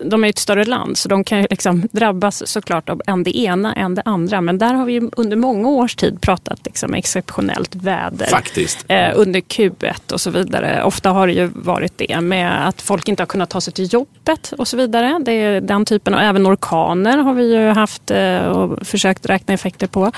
de 0.02 0.24
är 0.24 0.30
ett 0.30 0.38
större 0.38 0.66
land 0.66 0.98
så 0.98 1.10
de 1.10 1.24
kan 1.24 1.42
ju 1.42 1.48
liksom 1.50 1.88
drabbas 1.92 2.48
såklart 2.48 2.90
av 2.90 3.02
än 3.08 3.24
det 3.24 3.38
ena 3.38 3.74
än 3.74 3.96
det 3.96 4.02
andra. 4.06 4.42
Men 4.42 4.58
där 4.58 4.74
har 4.74 4.86
vi 4.86 5.10
under 5.18 5.38
många 5.38 5.68
års 5.68 5.96
tid 5.96 6.22
pratat 6.22 6.60
liksom 6.66 6.94
exceptionellt 6.94 7.76
väder. 7.76 8.26
Faktiskt. 8.26 8.86
Eh, 8.88 9.12
under 9.16 9.40
Q1 9.40 10.14
och 10.14 10.22
så 10.22 10.30
vidare. 10.30 10.84
Ofta 10.84 11.10
har 11.10 11.28
det 11.28 11.34
ju 11.34 11.50
varit 11.56 11.98
det 11.98 12.22
med 12.22 12.68
att 12.68 12.82
folk 12.82 13.08
inte 13.08 13.24
har 13.24 13.28
kunnat 13.28 13.50
ta 13.50 13.62
sig 13.62 13.74
till 13.74 13.94
jobbet 13.94 14.54
och 14.58 14.68
så 14.68 14.78
vidare. 14.78 15.20
Det 15.22 15.32
är 15.32 15.62
den 15.62 15.86
typen. 15.86 16.14
Och 16.14 16.22
även 16.22 16.48
orkaner 16.48 17.18
har 17.18 17.34
vi 17.34 17.54
ju 17.54 17.68
haft 17.68 18.12
eh, 18.12 18.38
och 18.38 18.88
försökt 18.88 19.26
räkna 19.26 19.54
effekter 19.54 19.88
på. 19.88 20.12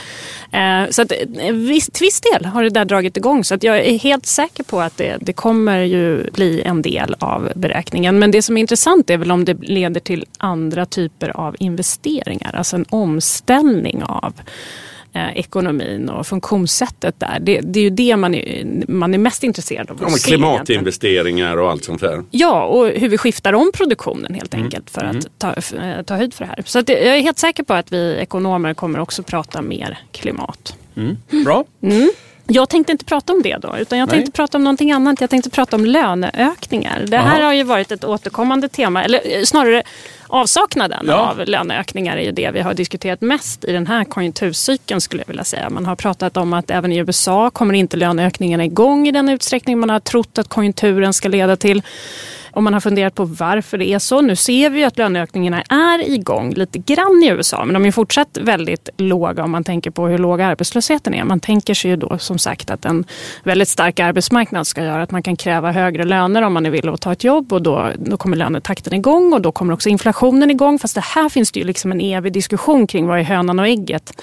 Eh, 0.52 0.90
så 0.90 1.02
att, 1.02 1.12
eh, 1.12 1.54
viss, 1.54 1.90
till 1.94 2.06
viss 2.06 2.22
del 2.22 2.46
har 2.46 2.64
det 2.64 2.70
där 2.70 2.86
dragit 2.86 3.18
igång. 3.18 3.44
Så 3.44 3.56
att 3.56 3.64
jag 3.64 3.80
är 3.80 3.98
helt 4.00 4.26
säker 4.26 4.64
på 4.64 4.82
att 4.82 4.98
det, 4.98 5.18
det 5.22 5.34
kommer 5.34 5.80
ju 5.80 6.32
bli 6.32 6.62
en 6.62 6.82
del 6.82 7.16
av 7.20 7.52
beräkningen. 7.56 8.20
Men 8.20 8.32
det 8.32 8.42
som 8.42 8.58
är 8.58 8.62
intressant 8.62 9.10
är 9.10 9.18
väl 9.18 9.32
om 9.32 9.46
det 9.46 9.56
leder 9.68 10.00
till 10.00 10.26
andra 10.38 10.86
typer 10.86 11.30
av 11.30 11.56
investeringar. 11.60 12.56
Alltså 12.56 12.76
en 12.76 12.86
omställning 12.90 14.04
av 14.04 14.34
eh, 15.14 15.38
ekonomin 15.38 16.10
och 16.10 16.28
funktionssättet 16.28 17.20
där. 17.20 17.40
Det, 17.42 17.62
det, 17.62 17.80
är 17.80 17.84
ju 17.84 17.90
det 17.90 18.16
man 18.16 18.36
är, 18.36 18.84
man 18.88 19.14
är 19.14 19.18
mest 19.18 19.44
intresserad 19.44 19.92
av. 19.92 19.98
Ja, 20.02 20.10
se 20.10 20.28
klimatinvesteringar 20.28 21.58
och 21.58 21.72
allt 21.72 21.84
sånt 21.84 22.02
där. 22.02 22.24
Ja, 22.32 22.66
och 22.66 22.88
hur 22.88 23.10
vi 23.10 23.18
skiftar 23.18 23.54
om 23.54 23.72
produktionen 23.74 24.34
helt 24.34 24.54
mm. 24.54 24.66
enkelt 24.66 24.90
för 24.90 25.02
mm. 25.02 25.18
att 25.18 25.40
ta, 25.40 25.78
eh, 25.78 26.02
ta 26.02 26.16
höjd 26.16 26.34
för 26.34 26.46
det 26.46 26.50
här. 26.50 26.64
Så 26.66 26.80
att 26.80 26.90
jag 26.90 27.00
är 27.00 27.22
helt 27.22 27.40
säker 27.40 27.64
på 27.64 27.74
att 27.74 27.92
vi 27.92 28.16
ekonomer 28.16 28.74
kommer 28.74 29.00
också 29.00 29.24
prata 29.24 29.62
mer 29.62 30.00
klimat. 30.12 30.76
Mm. 30.96 31.18
Bra. 31.46 31.66
Mm. 31.82 32.12
Jag 32.48 32.70
tänkte 32.70 32.92
inte 32.92 33.06
prata 33.06 33.34
om 33.34 33.42
det 33.42 33.58
då, 33.58 33.78
utan 33.78 34.00
jag 34.00 34.10
tänkte 34.10 34.30
Nej. 34.30 34.32
prata 34.32 34.58
om 34.58 34.64
någonting 34.64 34.92
annat. 34.92 35.22
Jag 35.22 35.30
tänkte 35.30 35.50
prata 35.50 35.76
om 35.76 35.86
löneökningar. 35.86 37.06
Det 37.08 37.18
här 37.18 37.40
Aha. 37.40 37.46
har 37.46 37.54
ju 37.54 37.64
varit 37.64 37.92
ett 37.92 38.04
återkommande 38.04 38.70
tema, 38.70 39.04
eller 39.04 39.38
eh, 39.38 39.44
snarare 39.44 39.84
avsaknaden 40.28 41.06
ja. 41.08 41.16
av 41.16 41.48
löneökningar 41.48 42.18
är 42.18 42.22
ju 42.22 42.32
det 42.32 42.52
vi 42.52 42.62
har 42.62 42.74
diskuterat 42.74 43.22
mest 43.22 43.66
i 43.66 43.72
den 43.72 43.88
här 43.88 44.04
konjunkturcykeln 44.04 45.02
skulle 45.02 45.22
jag 45.22 45.28
vilja 45.28 45.44
säga. 45.44 45.70
Man 45.70 45.86
har 45.86 45.96
pratat 45.96 46.38
om 46.38 46.54
att 46.54 46.72
även 46.72 46.92
i 46.92 46.98
USA 46.98 47.50
kommer 47.50 47.74
inte 47.74 47.98
löneökningarna 47.98 48.66
igång 48.66 49.08
i 49.08 49.12
den 49.12 49.30
utsträckning 49.30 49.80
man 49.80 49.90
har 49.90 50.00
trott 50.00 50.38
att 50.38 50.48
konjunkturen 50.48 51.14
ska 51.14 51.30
leda 51.30 51.56
till. 51.56 51.82
Om 52.56 52.64
man 52.64 52.74
har 52.74 52.82
funderat 52.82 53.16
på 53.16 53.26
varför 53.26 53.78
det 53.78 53.86
är 53.86 54.00
så. 54.00 54.22
Nu 54.22 54.36
ser 54.36 54.70
vi 54.70 54.84
att 54.84 54.98
löneökningarna 54.98 55.62
är 55.62 56.10
igång 56.14 56.54
lite 56.54 56.80
grann 56.80 57.24
i 57.24 57.28
USA 57.28 57.66
men 57.66 57.74
de 57.74 57.86
är 57.86 57.92
fortsatt 57.92 58.38
väldigt 58.42 58.90
låga 58.98 59.44
om 59.44 59.52
man 59.52 59.64
tänker 59.64 59.92
på 59.92 60.08
hur 60.08 60.18
låg 60.18 60.42
arbetslösheten 60.42 61.14
är. 61.14 61.24
Man 61.24 61.40
tänker 61.40 61.74
sig 61.74 61.92
ju 61.92 61.98
då 61.98 62.18
som 62.18 62.40
sagt 62.40 62.70
att 62.70 62.86
en 62.86 63.06
väldigt 63.44 63.70
stark 63.70 64.00
arbetsmarknad 64.00 64.68
ska 64.68 64.84
göra 64.84 65.04
att 65.04 65.12
man 65.12 65.24
kan 65.24 65.36
kräva 65.36 65.72
högre 65.72 66.04
löner 66.04 66.42
om 66.42 66.54
man 66.54 66.66
är 66.66 66.70
villig 66.70 66.92
att 66.92 67.02
ta 67.02 67.12
ett 67.12 67.24
jobb 67.24 67.54
och 67.54 67.62
då, 67.62 67.92
då 67.98 68.18
kommer 68.18 68.38
lönetakten 68.38 68.94
igång 68.94 69.34
och 69.34 69.42
då 69.42 69.52
kommer 69.52 69.74
också 69.74 69.90
inflationen 69.90 70.52
igång. 70.52 70.80
Fast 70.80 70.96
det 70.96 71.04
här 71.04 71.30
finns 71.30 71.52
det 71.52 71.60
ju 71.60 71.66
liksom 71.66 71.92
en 71.92 72.02
evig 72.02 72.34
diskussion 72.34 72.88
kring 72.88 73.08
vad 73.08 73.20
är 73.20 73.24
hönan 73.24 73.60
och 73.60 73.68
ägget. 73.68 74.22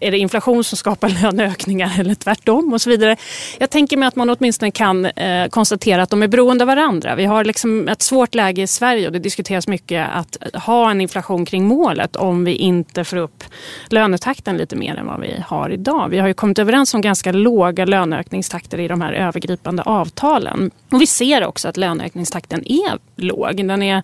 Är 0.00 0.10
det 0.10 0.18
inflation 0.18 0.64
som 0.64 0.78
skapar 0.78 1.08
löneökningar 1.08 1.92
eller 2.00 2.14
tvärtom 2.14 2.72
och 2.72 2.80
så 2.80 2.90
vidare. 2.90 3.16
Jag 3.58 3.70
tänker 3.70 3.96
mig 3.96 4.06
att 4.08 4.16
man 4.16 4.30
åtminstone 4.30 4.70
kan 4.70 5.04
eh, 5.04 5.48
konstatera 5.48 6.02
att 6.02 6.10
de 6.10 6.22
är 6.22 6.28
beroende 6.28 6.64
av 6.64 6.68
varandra. 6.68 7.14
Vi 7.14 7.24
har 7.24 7.44
liksom 7.44 7.73
ett 7.88 8.02
svårt 8.02 8.34
läge 8.34 8.62
i 8.62 8.66
Sverige 8.66 9.06
och 9.06 9.12
det 9.12 9.18
diskuteras 9.18 9.68
mycket 9.68 10.08
att 10.12 10.36
ha 10.54 10.90
en 10.90 11.00
inflation 11.00 11.44
kring 11.44 11.64
målet 11.64 12.16
om 12.16 12.44
vi 12.44 12.54
inte 12.54 13.04
får 13.04 13.16
upp 13.16 13.44
lönetakten 13.88 14.56
lite 14.56 14.76
mer 14.76 14.96
än 14.96 15.06
vad 15.06 15.20
vi 15.20 15.44
har 15.46 15.70
idag. 15.70 16.08
Vi 16.08 16.18
har 16.18 16.28
ju 16.28 16.34
kommit 16.34 16.58
överens 16.58 16.94
om 16.94 17.00
ganska 17.00 17.32
låga 17.32 17.84
löneökningstakter 17.84 18.80
i 18.80 18.88
de 18.88 19.00
här 19.00 19.12
övergripande 19.12 19.82
avtalen. 19.82 20.70
Och 20.90 21.00
vi 21.00 21.06
ser 21.06 21.46
också 21.46 21.68
att 21.68 21.76
löneökningstakten 21.76 22.72
är 22.72 22.98
låg. 23.16 23.66
Den 23.66 23.82
är 23.82 24.02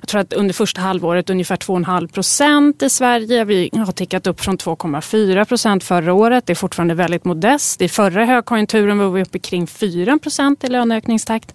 jag 0.00 0.08
tror 0.08 0.20
att 0.20 0.32
under 0.32 0.54
första 0.54 0.80
halvåret 0.80 1.30
ungefär 1.30 1.56
2,5 1.56 2.12
procent 2.12 2.82
i 2.82 2.90
Sverige. 2.90 3.44
Vi 3.44 3.70
har 3.72 3.92
tickat 3.92 4.26
upp 4.26 4.40
från 4.40 4.58
2,4 4.58 5.44
procent 5.44 5.84
förra 5.84 6.12
året. 6.12 6.46
Det 6.46 6.52
är 6.52 6.54
fortfarande 6.54 6.94
väldigt 6.94 7.24
modest. 7.24 7.82
I 7.82 7.88
förra 7.88 8.24
högkonjunkturen 8.24 8.98
var 8.98 9.10
vi 9.10 9.22
uppe 9.22 9.38
kring 9.38 9.66
4 9.66 10.18
procent 10.18 10.64
i 10.64 10.68
löneökningstakt. 10.68 11.54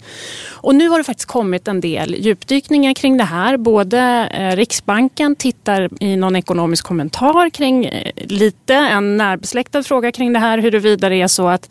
Och 0.52 0.76
nu 0.76 0.90
har 0.90 0.98
det 0.98 1.04
faktiskt 1.04 1.30
kommit 1.30 1.68
en 1.68 1.82
del 1.82 2.16
djupdykningar 2.16 2.94
kring 2.94 3.18
det 3.18 3.24
här. 3.24 3.58
Både 3.58 4.30
eh, 4.34 4.56
Riksbanken 4.56 5.36
tittar 5.36 6.04
i 6.04 6.16
någon 6.16 6.36
ekonomisk 6.36 6.86
kommentar 6.86 7.50
kring 7.50 7.86
eh, 7.86 8.12
lite 8.16 8.76
en 8.76 9.18
närbesläktad 9.18 9.84
fråga 9.84 10.12
kring 10.12 10.34
det 10.34 10.40
här 10.40 10.58
huruvida 10.58 11.10
det 11.10 11.22
är 11.22 11.28
så 11.28 11.48
att 11.48 11.70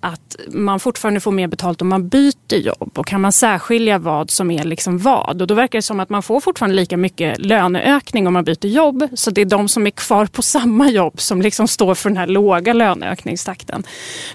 att 0.00 0.36
man 0.48 0.80
fortfarande 0.80 1.20
får 1.20 1.30
mer 1.30 1.46
betalt 1.46 1.82
om 1.82 1.88
man 1.88 2.08
byter 2.08 2.54
jobb 2.54 2.98
och 2.98 3.06
kan 3.06 3.20
man 3.20 3.32
särskilja 3.32 3.98
vad 3.98 4.30
som 4.30 4.50
är 4.50 4.64
liksom 4.64 4.98
vad. 4.98 5.40
Och 5.42 5.48
då 5.48 5.54
verkar 5.54 5.78
det 5.78 5.82
som 5.82 6.00
att 6.00 6.10
man 6.10 6.22
får 6.22 6.40
fortfarande 6.40 6.76
lika 6.76 6.96
mycket 6.96 7.38
löneökning 7.38 8.26
om 8.26 8.32
man 8.32 8.44
byter 8.44 8.66
jobb. 8.66 9.08
Så 9.14 9.30
det 9.30 9.40
är 9.40 9.44
de 9.44 9.68
som 9.68 9.86
är 9.86 9.90
kvar 9.90 10.26
på 10.26 10.42
samma 10.42 10.90
jobb 10.90 11.20
som 11.20 11.42
liksom 11.42 11.68
står 11.68 11.94
för 11.94 12.10
den 12.10 12.16
här 12.16 12.26
låga 12.26 12.72
löneökningstakten. 12.72 13.82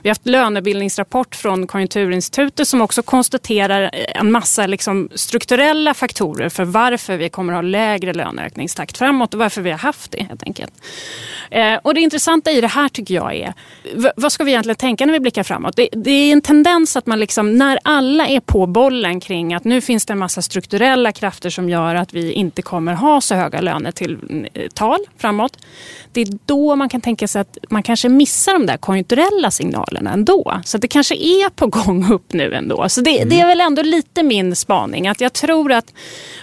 Vi 0.02 0.10
har 0.10 0.12
haft 0.12 0.28
lönebildningsrapport 0.28 1.36
från 1.36 1.68
Konjunkturinstitutet 1.68 2.68
som 2.68 2.82
också 2.82 3.04
konstaterar 3.04 3.92
en 4.16 4.32
massa 4.32 4.68
liksom 4.68 5.10
strukturella 5.16 5.94
faktorer 5.94 6.50
för 6.50 6.64
varför 6.66 7.18
vi 7.18 7.30
kommer 7.30 7.54
att 7.54 7.58
ha 7.58 7.62
lägre 7.62 8.14
löneökningstakt 8.14 8.98
framåt 8.98 9.34
och 9.34 9.40
varför 9.40 9.62
vi 9.62 9.72
har 9.72 9.78
haft 9.78 10.12
det 10.12 10.24
helt 10.24 10.44
enkelt. 10.44 10.74
Eh, 11.52 11.76
och 11.76 11.94
det 11.94 12.02
intressanta 12.02 12.52
i 12.52 12.62
det 12.62 12.68
här 12.68 12.90
tycker 12.90 13.14
jag 13.14 13.36
är, 13.36 13.54
vad 14.16 14.32
ska 14.32 14.44
vi 14.44 14.52
egentligen 14.52 14.76
tänka 14.76 15.06
när 15.06 15.14
vi 15.14 15.20
blickar 15.20 15.44
framåt? 15.52 15.76
Det, 15.76 15.90
det 15.92 16.12
är 16.12 16.32
en 16.32 16.42
tendens 16.42 16.96
att 16.96 17.06
man 17.06 17.20
liksom, 17.20 17.58
när 17.58 17.80
alla 17.84 18.28
är 18.28 18.40
på 18.40 18.66
bollen 18.66 19.20
kring 19.20 19.54
att 19.54 19.64
nu 19.64 19.82
finns 19.82 20.06
det 20.06 20.14
en 20.14 20.20
massa 20.20 20.42
strukturella 20.42 21.12
krafter 21.12 21.50
som 21.50 21.70
gör 21.70 21.96
att 21.96 22.14
vi 22.14 22.32
inte 22.32 22.62
kommer 22.62 22.94
ha 22.94 23.22
så 23.22 23.36
höga 23.36 23.62
löner 23.62 23.92
till 23.92 24.18
eh, 24.54 24.68
tal 24.74 25.00
framåt. 25.18 25.58
Det 26.14 26.22
är 26.22 26.28
då 26.46 26.76
man 26.76 26.90
kan 26.90 27.02
tänka 27.02 27.28
sig 27.28 27.42
att 27.42 27.58
man 27.70 27.84
kanske 27.84 28.10
missar 28.10 28.54
de 28.54 28.66
där 28.66 28.78
konjunkturella 28.78 29.52
signalerna 29.52 30.12
ändå. 30.12 30.62
Så 30.66 30.78
det 30.78 30.88
kanske 30.88 31.16
är 31.16 31.50
på 31.50 31.68
gång 31.68 32.12
upp 32.12 32.34
nu 32.34 32.54
ändå. 32.54 32.90
Så 32.90 33.02
det, 33.02 33.18
mm. 33.18 33.30
det 33.30 33.40
är 33.40 33.48
väl 33.48 33.62
ändå 33.62 33.82
lite 33.82 34.24
min 34.24 34.56
spaning 34.56 35.08
att 35.08 35.22
jag 35.22 35.34
tror 35.34 35.72
att 35.72 35.94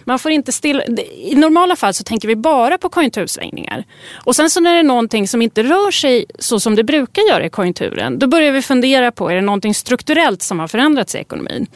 man 0.04 0.18
får 0.18 0.30
inte 0.30 0.52
stilla... 0.52 0.82
I 1.16 1.34
normala 1.34 1.76
fall 1.76 1.94
så 1.94 2.04
tänker 2.04 2.28
vi 2.28 2.36
bara 2.36 2.78
på 2.78 2.88
konjunktursvängningar. 2.88 3.84
Och 4.24 4.36
sen 4.36 4.50
så 4.50 4.60
när 4.60 4.72
det 4.72 4.78
är 4.78 4.82
någonting 4.82 5.28
som 5.28 5.42
inte 5.42 5.62
rör 5.62 5.90
sig 5.90 6.24
så 6.38 6.60
som 6.60 6.74
det 6.74 6.84
brukar 6.84 7.22
göra 7.22 7.46
i 7.46 7.50
konjunkturen, 7.50 8.18
då 8.18 8.26
börjar 8.26 8.52
vi 8.52 8.62
fundera 8.62 8.97
på, 9.10 9.30
är 9.30 9.34
det 9.34 9.40
någonting 9.40 9.74
strukturellt 9.74 10.42
som 10.42 10.58
har 10.58 10.68
förändrats 10.68 11.14
i 11.14 11.18
ekonomin? 11.18 11.66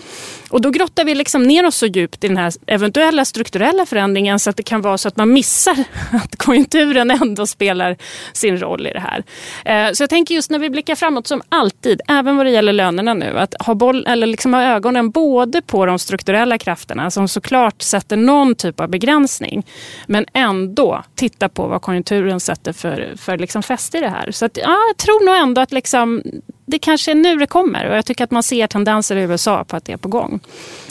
Och 0.53 0.61
då 0.61 0.71
grottar 0.71 1.05
vi 1.05 1.15
liksom 1.15 1.43
ner 1.43 1.67
oss 1.67 1.77
så 1.77 1.87
djupt 1.87 2.25
i 2.25 2.29
den 2.29 2.37
här 2.37 2.53
eventuella 2.67 3.25
strukturella 3.25 3.87
förändringen 3.87 4.38
så 4.38 4.51
att 4.51 4.57
det 4.57 4.62
kan 4.62 4.83
vara 4.83 4.99
så 4.99 5.09
att 5.09 5.17
man 5.17 5.33
missar 5.33 5.85
att 6.12 6.37
konjunkturen 6.37 7.11
ändå 7.11 7.47
spelar 7.47 7.97
sin 8.33 8.59
roll 8.59 8.87
i 8.87 8.93
det 8.93 9.01
här. 9.01 9.25
Eh, 9.65 9.93
så 9.93 10.03
jag 10.03 10.11
tänker 10.11 10.35
just 10.35 10.51
när 10.51 10.59
vi 10.59 10.71
blickar 10.71 10.95
framåt 10.95 11.27
som 11.27 11.43
alltid, 11.49 12.01
även 12.09 12.37
vad 12.37 12.47
det 12.47 12.51
gäller 12.51 12.73
lönerna 12.73 13.15
nu, 13.15 13.38
att 13.38 13.55
ha, 13.62 13.75
boll, 13.75 14.07
eller 14.07 14.27
liksom 14.27 14.55
ha 14.55 14.62
ögonen 14.62 15.11
både 15.11 15.62
på 15.62 15.87
de 15.87 15.99
strukturella 15.99 16.59
krafterna 16.59 17.11
som 17.11 17.29
såklart 17.29 17.83
sätter 17.83 18.17
någon 18.17 18.55
typ 18.55 18.81
av 18.81 18.88
begränsning, 18.88 19.67
men 20.07 20.27
ändå 20.33 21.03
titta 21.15 21.49
på 21.49 21.67
vad 21.67 21.83
konjunkturen 21.83 22.41
sätter 22.41 22.73
för, 22.73 23.12
för 23.17 23.38
liksom 23.38 23.62
fäste 23.62 23.99
i 23.99 24.01
det 24.01 24.09
här. 24.09 24.31
Så 24.31 24.45
att, 24.45 24.57
ja, 24.57 24.79
jag 24.88 24.97
tror 24.97 25.27
nog 25.27 25.37
ändå 25.37 25.61
att 25.61 25.73
liksom, 25.73 26.23
det 26.67 26.79
kanske 26.79 27.11
är 27.11 27.15
nu 27.15 27.37
det 27.37 27.47
kommer 27.47 27.91
och 27.91 27.97
jag 27.97 28.07
tycker 28.07 28.25
att 28.25 28.31
man 28.31 28.43
ser 28.43 28.67
tendenser 28.67 29.17
i 29.17 29.21
USA 29.21 29.65
på 29.65 29.77
att 29.77 29.85
det 29.85 29.93
är 29.93 29.97
på 29.97 30.09
gång. 30.09 30.41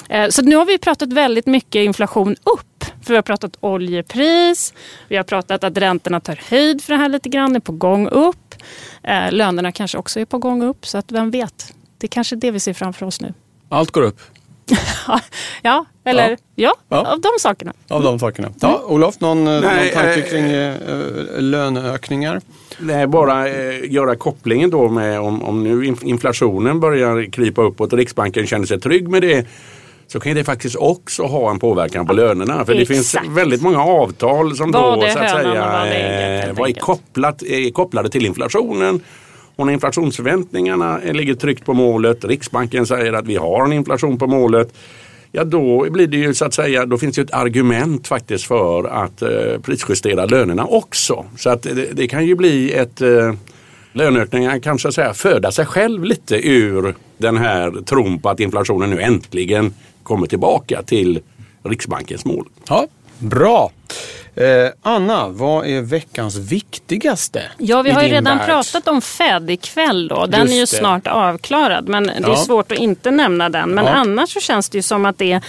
Eh, 0.10 0.30
så 0.30 0.42
nu 0.42 0.56
har 0.56 0.66
vi 0.66 0.78
pratat 0.78 1.14
väldigt 1.14 1.46
mycket 1.46 1.80
inflation 1.80 2.36
upp. 2.44 2.86
För 3.02 3.10
vi 3.10 3.16
har 3.16 3.22
pratat 3.22 3.58
oljepris, 3.60 4.74
vi 5.08 5.18
har 5.18 5.24
pratat 5.24 5.64
att 5.64 5.78
räntorna 5.78 6.20
tar 6.20 6.40
höjd 6.50 6.84
för 6.84 6.94
det 6.94 7.00
här 7.00 7.10
lite 7.10 7.30
grann, 7.30 7.56
är 7.56 7.60
på 7.60 7.72
gång 7.72 8.08
upp. 8.08 8.56
Eh, 9.04 9.32
lönerna 9.32 9.72
kanske 9.72 9.98
också 9.98 10.20
är 10.20 10.26
på 10.26 10.38
gång 10.38 10.64
upp, 10.64 10.86
så 10.86 10.98
att 10.98 11.12
vem 11.12 11.32
vet. 11.32 11.74
Det 11.98 12.06
är 12.06 12.10
kanske 12.10 12.36
det 12.36 12.52
vi 12.52 12.60
ser 12.60 12.74
framför 12.74 13.06
oss 13.06 13.22
nu. 13.22 13.34
Allt 13.70 13.92
går 13.92 14.02
upp? 14.02 14.22
ja, 15.62 15.86
eller 16.06 16.30
ja. 16.30 16.38
ja. 16.56 16.76
Ja, 16.90 17.12
av 17.12 17.22
de 17.22 17.30
sakerna. 17.40 17.74
Av 17.88 18.04
de 18.04 18.20
sakerna. 18.20 18.50
Ja, 18.60 18.84
Olof, 18.86 19.20
någon, 19.20 19.46
Nej, 19.46 19.62
någon 19.62 20.04
tanke 20.04 20.20
äh, 20.20 20.30
kring 20.30 20.44
äh, 20.44 21.42
löneökningar? 21.42 22.42
Nej, 22.80 23.08
bara 23.08 23.50
äh, 23.50 23.92
göra 23.92 24.16
kopplingen 24.16 24.70
då 24.70 24.90
med 24.90 25.20
om, 25.20 25.44
om 25.44 25.64
nu 25.64 25.96
inflationen 26.02 26.80
börjar 26.80 27.32
krypa 27.32 27.62
uppåt 27.62 27.94
och 27.94 28.00
Riksbanken 28.00 28.48
känner 28.48 28.66
sig 28.66 28.80
trygg 28.80 29.08
med 29.08 29.22
det 29.22 29.48
så 30.08 30.20
kan 30.20 30.36
det 30.36 30.44
faktiskt 30.44 30.76
också 30.76 31.24
ha 31.24 31.52
en 31.52 31.60
påverkan 31.60 32.08
på 32.08 32.14
lönerna. 32.14 32.66
För 32.66 32.74
Exakt. 32.74 32.80
det 32.80 32.86
finns 32.96 33.16
väldigt 33.30 33.62
många 33.62 33.84
avtal 33.84 34.56
som 34.56 34.72
var 34.72 34.96
då 34.96 35.02
så 35.02 35.20
att 35.20 35.30
säga 35.30 36.48
eh, 36.48 36.54
var 36.54 36.80
kopplat, 36.80 37.44
är 37.44 37.72
kopplade 37.72 38.10
till 38.10 38.26
inflationen. 38.26 39.02
Och 39.56 39.66
när 39.66 39.74
inflationsförväntningarna 39.74 41.00
ligger 41.12 41.34
tryckt 41.34 41.66
på 41.66 41.74
målet, 41.74 42.26
Riksbanken 42.26 42.86
säger 42.86 43.14
att 43.14 43.28
vi 43.28 43.36
har 43.36 43.66
en 43.66 43.74
inflation 43.74 44.18
på 44.18 44.28
målet. 44.28 44.74
Ja 45.32 45.44
då 45.44 45.90
blir 45.90 46.08
det 46.08 46.18
ju 46.18 46.34
så 46.34 46.46
att 46.46 46.54
säga, 46.54 46.86
då 46.86 46.98
finns 46.98 47.16
det 47.16 47.22
ett 47.22 47.34
argument 47.34 48.08
faktiskt 48.08 48.44
för 48.44 48.84
att 48.84 49.22
eh, 49.22 49.30
prisjustera 49.64 50.26
lönerna 50.26 50.66
också. 50.66 51.26
Så 51.38 51.50
att 51.50 51.64
det, 51.64 51.88
det 51.94 52.08
kan 52.08 52.26
ju 52.26 52.36
bli 52.36 52.72
ett 52.72 53.02
eh, 53.02 53.34
löneökningar 53.94 54.60
kan 54.60 54.80
så 54.80 54.88
att 54.88 54.94
säga 54.94 55.14
föda 55.14 55.52
sig 55.52 55.66
själv 55.66 56.04
lite 56.04 56.48
ur 56.50 56.96
den 57.18 57.38
här 57.38 57.72
tron 57.86 58.20
på 58.20 58.30
att 58.30 58.40
inflationen 58.40 58.90
nu 58.90 59.02
äntligen 59.02 59.74
kommer 60.04 60.28
tillbaka 60.28 60.84
till 60.84 61.20
Riksbankens 61.64 62.26
mål. 62.26 62.46
Ja, 62.70 62.88
Bra. 63.20 63.72
Eh, 64.36 64.72
Anna, 64.82 65.28
vad 65.28 65.66
är 65.66 65.82
veckans 65.82 66.38
viktigaste? 66.38 67.44
Ja, 67.58 67.82
vi 67.82 67.92
har 67.92 68.04
ju 68.04 68.10
redan 68.10 68.38
värld? 68.38 68.48
pratat 68.48 68.88
om 68.88 69.02
Fed 69.02 69.50
ikväll 69.50 70.08
då. 70.08 70.26
Den 70.26 70.42
Just 70.42 70.52
är 70.52 70.56
ju 70.56 70.62
det. 70.62 70.68
snart 70.68 71.08
avklarad 71.08 71.88
men 71.88 72.12
ja. 72.16 72.28
det 72.28 72.32
är 72.32 72.36
svårt 72.36 72.72
att 72.72 72.78
inte 72.78 73.12
nämna 73.12 73.50
den. 73.50 73.70
Men 73.70 73.86
ja. 73.86 73.92
annars 73.92 74.34
så 74.34 74.40
känns 74.40 74.70
det 74.70 74.78
ju 74.78 74.82
som 74.82 75.06
att 75.06 75.18
det 75.18 75.32
är 75.32 75.42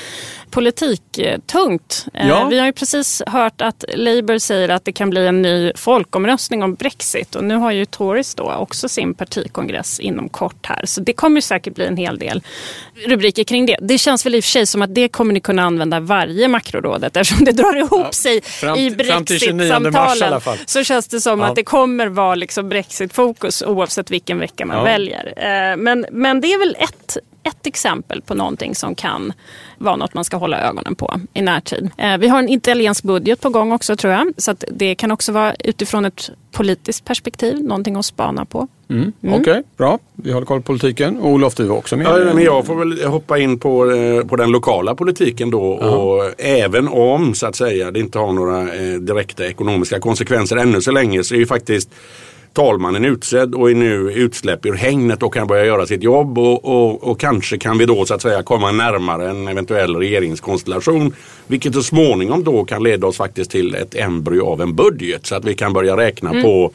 politiktungt. 0.53 2.07
Eh, 2.15 2.29
ja. 2.29 2.49
Vi 2.51 2.59
har 2.59 2.67
ju 2.67 2.73
precis 2.73 3.23
hört 3.27 3.63
att 3.63 3.85
Labour 3.95 4.39
säger 4.39 4.69
att 4.69 4.85
det 4.85 4.93
kan 4.93 5.11
bli 5.11 5.27
en 5.27 5.43
ny 5.43 5.73
folkomröstning 5.77 6.63
om 6.63 6.75
Brexit 6.75 7.35
och 7.35 7.45
nu 7.45 7.55
har 7.55 7.73
ju 7.73 7.85
Tories 7.85 8.35
då 8.35 8.53
också 8.53 8.89
sin 8.89 9.15
partikongress 9.15 10.01
inom 10.01 10.29
kort 10.29 10.67
här. 10.67 10.87
Så 10.87 11.01
det 11.01 11.13
kommer 11.13 11.41
säkert 11.41 11.75
bli 11.75 11.87
en 11.87 11.97
hel 11.97 12.19
del 12.19 12.43
rubriker 13.07 13.45
kring 13.45 13.67
det. 13.67 13.77
Det 13.81 13.99
känns 13.99 14.27
väl 14.27 14.35
i 14.35 14.41
och 14.41 14.45
för 14.45 14.51
sig 14.51 14.67
som 14.67 14.83
att 14.83 14.95
det 14.95 15.09
kommer 15.09 15.35
ni 15.35 15.41
kunna 15.41 15.63
använda 15.63 16.01
varje 16.01 16.49
makrorådet 16.49 17.17
eftersom 17.17 17.45
det 17.45 17.53
drar 17.53 17.77
ihop 17.77 18.01
ja. 18.05 18.13
sig 18.13 18.32
sig 18.33 18.51
Fram- 18.51 18.79
i 18.79 19.05
fram 19.05 19.25
till 19.25 19.39
29 19.41 19.57
mars 19.59 19.65
i 19.65 20.25
alla 20.25 20.41
Brexit-samtalen 20.41 20.59
så 20.67 20.85
känns 20.85 21.09
det 21.09 21.21
som 21.21 21.41
Ja. 21.41 21.47
att 21.47 21.57
det 21.57 21.65
kommer 21.65 22.07
vara 22.07 22.35
liksom 22.35 22.69
Brexit-fokus 22.69 23.63
oavsett 23.63 24.11
vilken 24.11 24.39
vecka 24.39 24.67
man 24.67 24.77
Ja. 24.77 24.83
väljer. 24.85 25.33
Eh, 25.37 25.77
Men, 25.77 26.07
men 26.11 26.41
det 26.41 26.53
är 26.53 26.59
väl 26.59 26.77
ett, 26.81 27.17
ett 27.43 27.67
exempel 27.67 28.23
på 28.23 28.35
någonting 28.35 28.75
som 28.75 28.95
kan 28.95 29.33
vara 29.79 29.97
något 29.97 30.15
man 30.15 30.25
ska 30.25 30.37
hålla 30.37 30.61
ögonen 30.61 30.95
på 30.95 31.21
i 31.35 31.43
närtid. 31.43 31.91
Eh, 31.97 32.17
Vi 32.19 32.29
har 32.29 32.39
en 32.39 32.49
italiensk 32.49 33.05
budget 33.05 33.41
på 33.41 33.51
gång 33.51 33.73
också 33.73 33.97
tror 33.97 34.13
jag. 34.13 34.33
Så 34.37 34.51
att 34.51 34.65
det 34.71 34.95
kan 34.95 35.11
också 35.11 35.33
vara 35.33 35.55
utifrån 35.55 36.05
ett 36.05 36.31
politiskt 36.53 37.05
perspektiv, 37.05 37.63
någonting 37.65 37.97
att 37.97 38.05
spana 38.05 38.45
på. 38.45 38.69
Mm. 38.91 39.13
Okej, 39.29 39.63
bra. 39.77 39.99
Vi 40.15 40.33
håller 40.33 40.47
koll 40.47 40.61
på 40.61 40.67
politiken. 40.67 41.19
Och 41.19 41.31
Olof, 41.31 41.55
du 41.55 41.65
var 41.65 41.77
också 41.77 41.97
med. 41.97 42.07
Ja, 42.07 42.35
men 42.35 42.45
jag 42.45 42.67
får 42.67 42.75
väl 42.75 43.05
hoppa 43.05 43.39
in 43.39 43.59
på, 43.59 43.91
eh, 43.93 44.25
på 44.27 44.37
den 44.37 44.51
lokala 44.51 44.95
politiken 44.95 45.51
då. 45.51 45.63
Och 45.63 46.41
även 46.41 46.89
om 46.89 47.35
så 47.35 47.47
att 47.47 47.57
säga 47.57 47.91
det 47.91 48.01
inte 48.01 48.19
har 48.19 48.33
några 48.33 48.61
eh, 48.75 48.93
direkta 49.01 49.47
ekonomiska 49.47 50.01
konsekvenser 50.01 50.57
ännu 50.57 50.81
så 50.81 50.91
länge 50.91 51.25
så 51.25 51.35
är 51.35 51.39
ju 51.39 51.47
faktiskt 51.47 51.91
talmannen 52.53 53.05
utsedd 53.05 53.55
och 53.55 53.71
är 53.71 53.75
nu 53.75 54.13
utsläpp 54.13 54.67
ur 54.67 54.75
hängnet 54.75 55.23
och 55.23 55.35
kan 55.35 55.47
börja 55.47 55.65
göra 55.65 55.87
sitt 55.87 56.03
jobb 56.03 56.39
och, 56.39 56.65
och, 56.65 57.11
och 57.11 57.21
kanske 57.21 57.59
kan 57.59 57.79
vi 57.79 57.87
då 57.87 58.07
så 58.07 58.15
att 58.15 58.23
säga 58.23 58.43
komma 58.43 58.73
närmare 58.73 59.31
en 59.31 59.49
eventuell 59.49 59.97
regeringskonstellation. 59.97 61.15
Vilket 61.47 61.75
så 61.75 61.83
småningom 61.83 62.45
då 62.45 62.65
kan 62.65 62.83
leda 62.83 63.07
oss 63.07 63.17
faktiskt 63.17 63.51
till 63.51 63.75
ett 63.75 63.95
embryo 63.95 64.47
av 64.47 64.61
en 64.61 64.75
budget 64.75 65.27
så 65.27 65.35
att 65.35 65.45
vi 65.45 65.55
kan 65.55 65.73
börja 65.73 65.97
räkna 65.97 66.31
på 66.43 66.73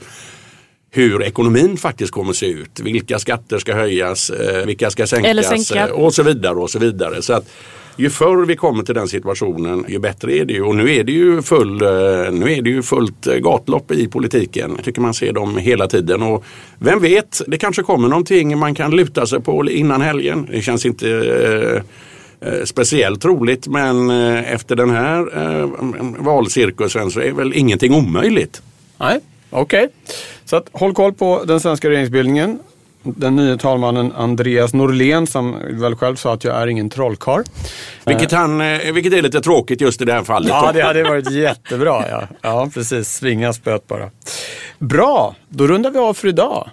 hur 0.92 1.24
ekonomin 1.24 1.78
faktiskt 1.78 2.12
kommer 2.12 2.30
att 2.30 2.36
se 2.36 2.48
ut. 2.48 2.80
Vilka 2.80 3.20
skatter 3.20 3.60
ska 3.60 3.74
höjas, 3.74 4.30
eh, 4.30 4.66
vilka 4.66 4.90
ska 4.90 5.08
sänkas 5.08 5.30
Eller 5.30 5.44
sänka. 5.44 5.88
eh, 5.88 5.94
och 5.94 6.14
så 6.14 6.24
vidare. 6.24 6.56
och 6.56 6.70
så 6.70 6.80
vidare. 6.80 7.22
Så 7.22 7.34
att 7.34 7.50
ju 7.96 8.10
förr 8.10 8.46
vi 8.46 8.56
kommer 8.56 8.84
till 8.84 8.96
den 8.96 9.08
situationen 9.08 9.86
ju 9.88 10.00
bättre 10.00 10.38
är 10.38 10.46
det 10.46 10.54
ju. 10.54 10.62
Och 10.62 10.76
nu 10.76 10.96
är 10.96 11.04
det 11.04 11.12
ju, 11.12 11.42
full, 11.42 11.82
eh, 11.82 11.88
nu 12.32 12.54
är 12.54 12.62
det 12.62 12.70
ju 12.70 12.84
fullt 12.84 13.26
gatlopp 13.26 13.92
i 13.92 14.08
politiken. 14.08 14.74
Jag 14.76 14.86
tycker 14.86 15.02
man 15.02 15.14
ser 15.14 15.34
dem 15.34 15.58
hela 15.58 15.88
tiden. 15.88 16.22
Och 16.22 16.44
vem 16.80 17.00
vet, 17.02 17.42
det 17.48 17.58
kanske 17.58 17.84
kommer 17.84 18.08
någonting 18.08 18.58
man 18.58 18.76
kan 18.76 18.92
luta 18.92 19.26
sig 19.26 19.42
på 19.42 19.70
innan 19.70 20.02
helgen. 20.02 20.48
Det 20.52 20.62
känns 20.62 20.86
inte 20.86 21.10
eh, 22.42 22.64
speciellt 22.64 23.22
troligt 23.22 23.68
men 23.68 24.10
efter 24.46 24.76
den 24.76 24.90
här 24.90 25.20
eh, 25.62 25.70
valcirkusen 26.20 27.12
så 27.12 27.20
är 27.20 27.32
väl 27.32 27.54
ingenting 27.54 27.94
omöjligt. 27.94 28.62
Nej, 28.98 29.20
okej. 29.50 29.90
Så 30.46 30.56
att, 30.56 30.70
håll 30.72 30.94
koll 30.94 31.14
på 31.14 31.44
den 31.44 31.60
svenska 31.60 31.90
regeringsbildningen. 31.90 32.60
Den 33.04 33.36
nye 33.36 33.58
talmannen 33.58 34.12
Andreas 34.12 34.74
Norlén 34.74 35.28
som 35.28 35.56
väl 35.70 35.96
själv 35.96 36.16
sa 36.16 36.34
att 36.34 36.44
jag 36.44 36.56
är 36.56 36.68
ingen 36.68 36.90
trollkarl. 36.90 37.44
Vilket, 38.06 38.32
han, 38.32 38.62
eh, 38.62 38.94
vilket 38.94 39.14
är 39.14 39.22
lite 39.22 39.42
tråkigt 39.42 39.82
just 39.82 40.02
i 40.02 40.06
det 40.06 40.14
här 40.14 40.24
fallet. 40.24 40.50
Ja, 40.50 40.72
det 40.74 40.82
hade 40.82 41.04
varit 41.04 41.32
jättebra. 41.32 42.10
Ja, 42.10 42.28
ja 42.42 42.70
precis. 42.74 43.10
Svinga 43.10 43.54
spöet 43.54 43.88
bara. 43.88 44.10
Bra, 44.80 45.36
då 45.50 45.68
rundar 45.68 45.92
vi 45.92 46.00
av 46.00 46.14
för 46.14 46.28
idag. 46.28 46.70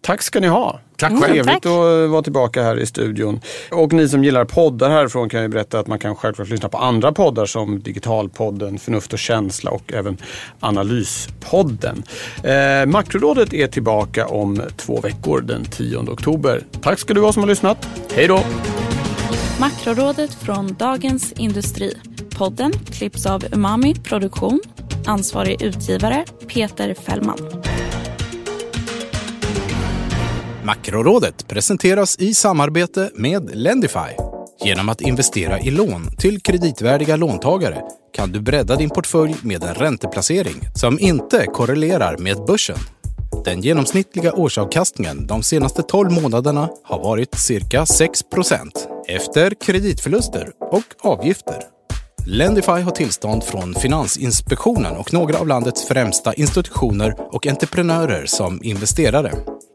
Tack 0.00 0.22
ska 0.22 0.40
ni 0.40 0.46
ha. 0.46 0.80
Tack 0.98 1.10
själv. 1.10 1.22
Trevligt 1.22 1.46
tack. 1.46 1.66
att 1.66 2.10
vara 2.10 2.22
tillbaka 2.22 2.62
här 2.62 2.78
i 2.80 2.86
studion. 2.86 3.40
Och 3.70 3.92
ni 3.92 4.08
som 4.08 4.24
gillar 4.24 4.44
poddar 4.44 4.90
härifrån 4.90 5.28
kan 5.28 5.42
ju 5.42 5.48
berätta 5.48 5.78
att 5.78 5.86
man 5.86 5.98
kan 5.98 6.16
självklart 6.16 6.48
lyssna 6.48 6.68
på 6.68 6.78
andra 6.78 7.12
poddar 7.12 7.46
som 7.46 7.80
Digitalpodden, 7.80 8.78
Förnuft 8.78 9.12
och 9.12 9.18
känsla 9.18 9.70
och 9.70 9.92
även 9.92 10.18
Analyspodden. 10.60 12.02
Eh, 12.42 12.86
Makrorådet 12.86 13.54
är 13.54 13.66
tillbaka 13.66 14.26
om 14.26 14.62
två 14.76 15.00
veckor 15.00 15.40
den 15.40 15.64
10 15.64 15.98
oktober. 15.98 16.62
Tack 16.80 16.98
ska 16.98 17.14
du 17.14 17.20
ha 17.20 17.32
som 17.32 17.42
har 17.42 17.48
lyssnat. 17.48 17.88
Hej 18.14 18.28
då! 18.28 18.40
Makrorådet 19.60 20.34
från 20.34 20.74
Dagens 20.74 21.32
Industri. 21.32 21.94
Podden 22.38 22.72
klipps 22.72 23.26
av 23.26 23.44
Umami 23.52 23.94
Produktion. 23.94 24.60
Ansvarig 25.06 25.62
utgivare 25.62 26.24
Peter 26.48 26.94
Fällman. 26.94 27.38
Makrorådet 30.68 31.48
presenteras 31.48 32.18
i 32.18 32.34
samarbete 32.34 33.10
med 33.14 33.50
Lendify. 33.54 34.12
Genom 34.64 34.88
att 34.88 35.00
investera 35.00 35.60
i 35.60 35.70
lån 35.70 36.16
till 36.18 36.40
kreditvärdiga 36.40 37.16
låntagare 37.16 37.82
kan 38.14 38.32
du 38.32 38.40
bredda 38.40 38.76
din 38.76 38.90
portfölj 38.90 39.36
med 39.42 39.64
en 39.64 39.74
ränteplacering 39.74 40.54
som 40.74 40.98
inte 40.98 41.46
korrelerar 41.46 42.18
med 42.18 42.36
börsen. 42.46 42.76
Den 43.44 43.60
genomsnittliga 43.60 44.32
årsavkastningen 44.32 45.26
de 45.26 45.42
senaste 45.42 45.82
12 45.82 46.12
månaderna 46.12 46.68
har 46.84 46.98
varit 46.98 47.38
cirka 47.38 47.84
6% 47.84 48.70
efter 49.08 49.52
kreditförluster 49.66 50.50
och 50.60 51.10
avgifter. 51.10 51.62
Lendify 52.26 52.80
har 52.80 52.90
tillstånd 52.90 53.44
från 53.44 53.74
Finansinspektionen 53.74 54.96
och 54.96 55.12
några 55.12 55.38
av 55.38 55.48
landets 55.48 55.88
främsta 55.88 56.34
institutioner 56.34 57.14
och 57.34 57.46
entreprenörer 57.46 58.26
som 58.26 58.60
investerare. 58.62 59.32